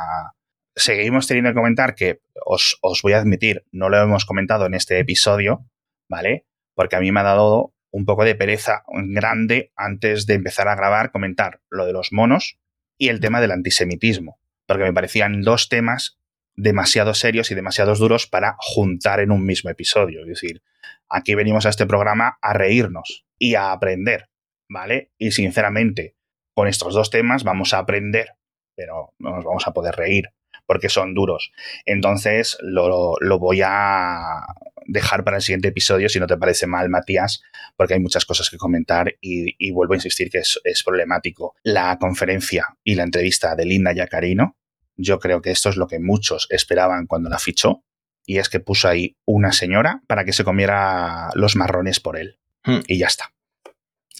seguimos 0.75 1.27
teniendo 1.27 1.51
que 1.51 1.55
comentar 1.55 1.93
que, 1.93 2.21
os, 2.45 2.77
os 2.81 3.01
voy 3.01 3.13
a 3.13 3.19
admitir, 3.19 3.65
no 3.71 3.89
lo 3.89 4.01
hemos 4.01 4.25
comentado 4.25 4.65
en 4.65 4.73
este 4.73 4.97
episodio, 4.97 5.65
¿vale? 6.09 6.45
Porque 6.77 6.95
a 6.95 6.99
mí 6.99 7.11
me 7.11 7.21
ha 7.21 7.23
dado 7.23 7.73
un 7.91 8.05
poco 8.05 8.23
de 8.23 8.35
pereza 8.35 8.83
grande 8.87 9.71
antes 9.75 10.27
de 10.27 10.35
empezar 10.35 10.67
a 10.67 10.75
grabar 10.75 11.11
comentar 11.11 11.59
lo 11.71 11.87
de 11.87 11.91
los 11.91 12.13
monos 12.13 12.59
y 12.99 13.09
el 13.09 13.19
tema 13.19 13.41
del 13.41 13.51
antisemitismo, 13.51 14.39
porque 14.67 14.83
me 14.83 14.93
parecían 14.93 15.41
dos 15.41 15.69
temas 15.69 16.19
demasiado 16.55 17.15
serios 17.15 17.49
y 17.49 17.55
demasiado 17.55 17.95
duros 17.95 18.27
para 18.27 18.55
juntar 18.59 19.21
en 19.21 19.31
un 19.31 19.43
mismo 19.43 19.71
episodio. 19.71 20.21
Es 20.21 20.27
decir, 20.27 20.61
aquí 21.09 21.33
venimos 21.33 21.65
a 21.65 21.69
este 21.69 21.87
programa 21.87 22.37
a 22.43 22.53
reírnos 22.53 23.25
y 23.39 23.55
a 23.55 23.71
aprender, 23.71 24.29
¿vale? 24.69 25.11
Y 25.17 25.31
sinceramente, 25.31 26.15
con 26.53 26.67
estos 26.67 26.93
dos 26.93 27.09
temas 27.09 27.43
vamos 27.43 27.73
a 27.73 27.79
aprender, 27.79 28.33
pero 28.75 29.15
no 29.17 29.31
nos 29.31 29.45
vamos 29.45 29.65
a 29.65 29.73
poder 29.73 29.95
reír 29.95 30.29
porque 30.67 30.89
son 30.89 31.15
duros. 31.15 31.51
Entonces 31.87 32.55
lo, 32.61 33.15
lo 33.19 33.39
voy 33.39 33.61
a 33.65 34.45
dejar 34.87 35.23
para 35.23 35.37
el 35.37 35.43
siguiente 35.43 35.67
episodio, 35.67 36.09
si 36.09 36.19
no 36.19 36.27
te 36.27 36.37
parece 36.37 36.67
mal, 36.67 36.89
Matías, 36.89 37.41
porque 37.75 37.93
hay 37.93 37.99
muchas 37.99 38.25
cosas 38.25 38.49
que 38.49 38.57
comentar 38.57 39.15
y, 39.21 39.71
vuelvo 39.71 39.93
a 39.93 39.97
insistir 39.97 40.29
que 40.29 40.39
es, 40.39 40.83
problemático. 40.83 41.55
La 41.63 41.97
conferencia 41.99 42.65
y 42.83 42.95
la 42.95 43.03
entrevista 43.03 43.55
de 43.55 43.65
Linda 43.65 43.93
Yacarino, 43.93 44.57
yo 44.95 45.19
creo 45.19 45.41
que 45.41 45.51
esto 45.51 45.69
es 45.69 45.77
lo 45.77 45.87
que 45.87 45.99
muchos 45.99 46.47
esperaban 46.49 47.05
cuando 47.05 47.29
la 47.29 47.37
fichó, 47.37 47.83
y 48.25 48.39
es 48.39 48.49
que 48.49 48.59
puso 48.59 48.89
ahí 48.89 49.15
una 49.25 49.51
señora 49.51 50.01
para 50.07 50.25
que 50.25 50.33
se 50.33 50.43
comiera 50.43 51.29
los 51.35 51.55
marrones 51.55 51.99
por 51.99 52.17
él. 52.17 52.39
Hmm. 52.63 52.79
Y 52.87 52.97
ya 52.97 53.07
está. 53.07 53.31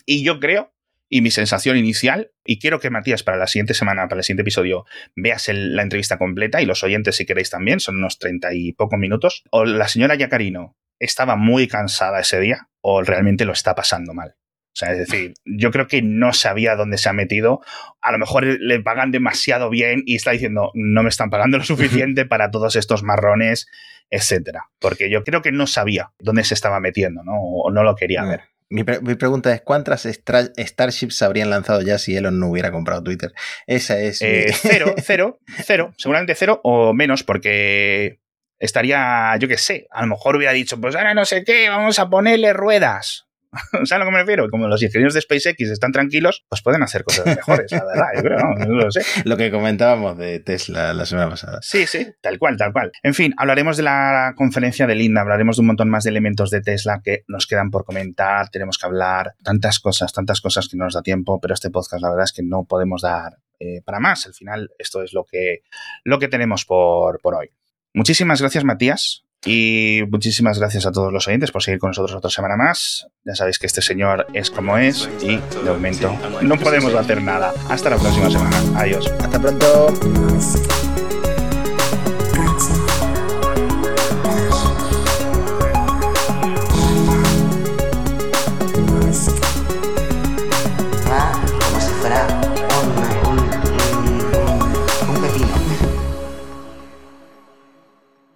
Y 0.05 0.23
yo 0.23 0.39
creo 0.39 0.73
y 1.09 1.21
mi 1.21 1.31
sensación 1.31 1.77
inicial, 1.77 2.31
y 2.45 2.59
quiero 2.59 2.79
que 2.79 2.89
Matías 2.89 3.23
para 3.23 3.37
la 3.37 3.47
siguiente 3.47 3.73
semana, 3.73 4.07
para 4.07 4.19
el 4.19 4.23
siguiente 4.23 4.41
episodio, 4.41 4.85
veas 5.15 5.47
la 5.49 5.81
entrevista 5.81 6.17
completa 6.17 6.61
y 6.61 6.65
los 6.65 6.83
oyentes 6.83 7.15
si 7.15 7.25
queréis 7.25 7.49
también, 7.49 7.79
son 7.79 7.97
unos 7.97 8.19
treinta 8.19 8.53
y 8.53 8.73
pocos 8.73 8.99
minutos, 8.99 9.43
o 9.51 9.65
la 9.65 9.87
señora 9.87 10.15
Yacarino 10.15 10.75
estaba 10.99 11.35
muy 11.35 11.67
cansada 11.67 12.19
ese 12.19 12.39
día 12.39 12.69
o 12.81 13.01
realmente 13.03 13.45
lo 13.45 13.53
está 13.53 13.75
pasando 13.75 14.13
mal. 14.13 14.35
O 14.77 14.79
sea, 14.79 14.91
es 14.91 14.99
decir, 14.99 15.33
yo 15.43 15.71
creo 15.71 15.87
que 15.87 16.03
no 16.03 16.33
sabía 16.33 16.75
dónde 16.75 16.99
se 16.99 17.09
ha 17.09 17.13
metido. 17.13 17.61
A 17.99 18.11
lo 18.11 18.19
mejor 18.19 18.45
le 18.45 18.79
pagan 18.79 19.09
demasiado 19.09 19.71
bien 19.71 20.03
y 20.05 20.15
está 20.15 20.31
diciendo, 20.31 20.69
no 20.75 21.01
me 21.01 21.09
están 21.09 21.31
pagando 21.31 21.57
lo 21.57 21.63
suficiente 21.63 22.25
para 22.25 22.51
todos 22.51 22.75
estos 22.75 23.01
marrones, 23.01 23.67
etcétera. 24.11 24.69
Porque 24.79 25.09
yo 25.09 25.23
creo 25.23 25.41
que 25.41 25.51
no 25.51 25.65
sabía 25.65 26.11
dónde 26.19 26.43
se 26.43 26.53
estaba 26.53 26.79
metiendo, 26.79 27.23
¿no? 27.23 27.33
O 27.41 27.71
no 27.71 27.81
lo 27.81 27.95
quería 27.95 28.23
ver. 28.23 28.41
Mi, 28.69 28.83
pregunta 28.83 29.53
es, 29.53 29.61
¿cuántas 29.61 30.05
Starships 30.05 31.21
habrían 31.21 31.49
lanzado 31.49 31.81
ya 31.81 31.97
si 31.97 32.17
Elon 32.17 32.39
no 32.39 32.49
hubiera 32.49 32.71
comprado 32.71 33.03
Twitter? 33.03 33.33
Esa 33.65 33.99
es... 33.99 34.21
Eh, 34.21 34.53
cero, 34.53 34.93
cero, 35.03 35.39
cero, 35.65 35.93
seguramente 35.97 36.35
cero 36.35 36.59
o 36.63 36.93
menos 36.93 37.23
porque 37.23 38.19
estaría, 38.59 39.35
yo 39.39 39.47
qué 39.47 39.57
sé, 39.57 39.87
a 39.91 40.01
lo 40.01 40.07
mejor 40.07 40.35
hubiera 40.35 40.53
dicho, 40.53 40.79
pues 40.81 40.95
ahora 40.95 41.13
no 41.13 41.25
sé 41.25 41.43
qué, 41.43 41.69
vamos 41.69 41.99
a 41.99 42.09
ponerle 42.09 42.53
ruedas. 42.53 43.26
¿Sabes 43.71 43.91
a 43.91 43.97
lo 43.99 44.05
que 44.05 44.11
me 44.11 44.19
refiero? 44.19 44.49
Como 44.49 44.67
los 44.67 44.81
ingenieros 44.81 45.13
de 45.13 45.21
SpaceX 45.21 45.61
están 45.61 45.91
tranquilos, 45.91 46.45
pues 46.49 46.61
pueden 46.61 46.83
hacer 46.83 47.03
cosas 47.03 47.25
mejores, 47.25 47.71
la 47.71 47.85
verdad, 47.85 48.07
yo 48.15 48.21
creo, 48.21 48.37
no, 48.39 48.75
lo 48.75 48.91
sé. 48.91 49.01
Lo 49.25 49.37
que 49.37 49.51
comentábamos 49.51 50.17
de 50.17 50.39
Tesla 50.39 50.93
la 50.93 51.05
semana 51.05 51.29
pasada. 51.29 51.59
Sí, 51.61 51.85
sí, 51.87 52.07
tal 52.21 52.37
cual, 52.39 52.57
tal 52.57 52.71
cual. 52.73 52.91
En 53.03 53.13
fin, 53.13 53.33
hablaremos 53.37 53.77
de 53.77 53.83
la 53.83 54.33
conferencia 54.35 54.87
de 54.87 54.95
Linda, 54.95 55.21
hablaremos 55.21 55.57
de 55.57 55.61
un 55.61 55.67
montón 55.67 55.89
más 55.89 56.03
de 56.03 56.09
elementos 56.09 56.49
de 56.49 56.61
Tesla 56.61 57.01
que 57.03 57.23
nos 57.27 57.47
quedan 57.47 57.71
por 57.71 57.85
comentar, 57.85 58.49
tenemos 58.49 58.77
que 58.77 58.85
hablar, 58.85 59.33
tantas 59.43 59.79
cosas, 59.79 60.13
tantas 60.13 60.41
cosas 60.41 60.67
que 60.67 60.77
no 60.77 60.85
nos 60.85 60.93
da 60.93 61.01
tiempo, 61.01 61.39
pero 61.39 61.53
este 61.53 61.69
podcast 61.69 62.01
la 62.01 62.09
verdad 62.09 62.25
es 62.25 62.33
que 62.33 62.43
no 62.43 62.65
podemos 62.65 63.01
dar 63.01 63.37
eh, 63.59 63.81
para 63.83 63.99
más. 63.99 64.25
Al 64.25 64.33
final, 64.33 64.69
esto 64.77 65.01
es 65.01 65.13
lo 65.13 65.25
que, 65.25 65.61
lo 66.03 66.19
que 66.19 66.27
tenemos 66.27 66.65
por, 66.65 67.19
por 67.21 67.35
hoy. 67.35 67.49
Muchísimas 67.93 68.41
gracias, 68.41 68.63
Matías. 68.63 69.26
Y 69.47 70.01
muchísimas 70.11 70.59
gracias 70.59 70.85
a 70.85 70.91
todos 70.91 71.13
los 71.13 71.25
oyentes 71.27 71.51
por 71.51 71.63
seguir 71.63 71.79
con 71.79 71.91
nosotros 71.91 72.13
otra 72.17 72.29
semana 72.29 72.57
más. 72.57 73.07
Ya 73.23 73.33
sabéis 73.33 73.59
que 73.59 73.65
este 73.65 73.81
señor 73.81 74.27
es 74.33 74.51
como 74.51 74.77
es 74.77 75.09
y 75.21 75.37
de 75.37 75.71
momento 75.71 76.13
no 76.41 76.57
podemos 76.57 76.93
hacer 76.93 77.21
nada. 77.21 77.53
Hasta 77.69 77.89
la 77.89 77.97
próxima 77.97 78.29
semana. 78.29 78.61
Adiós. 78.75 79.09
Hasta 79.19 79.39
pronto. 79.39 81.06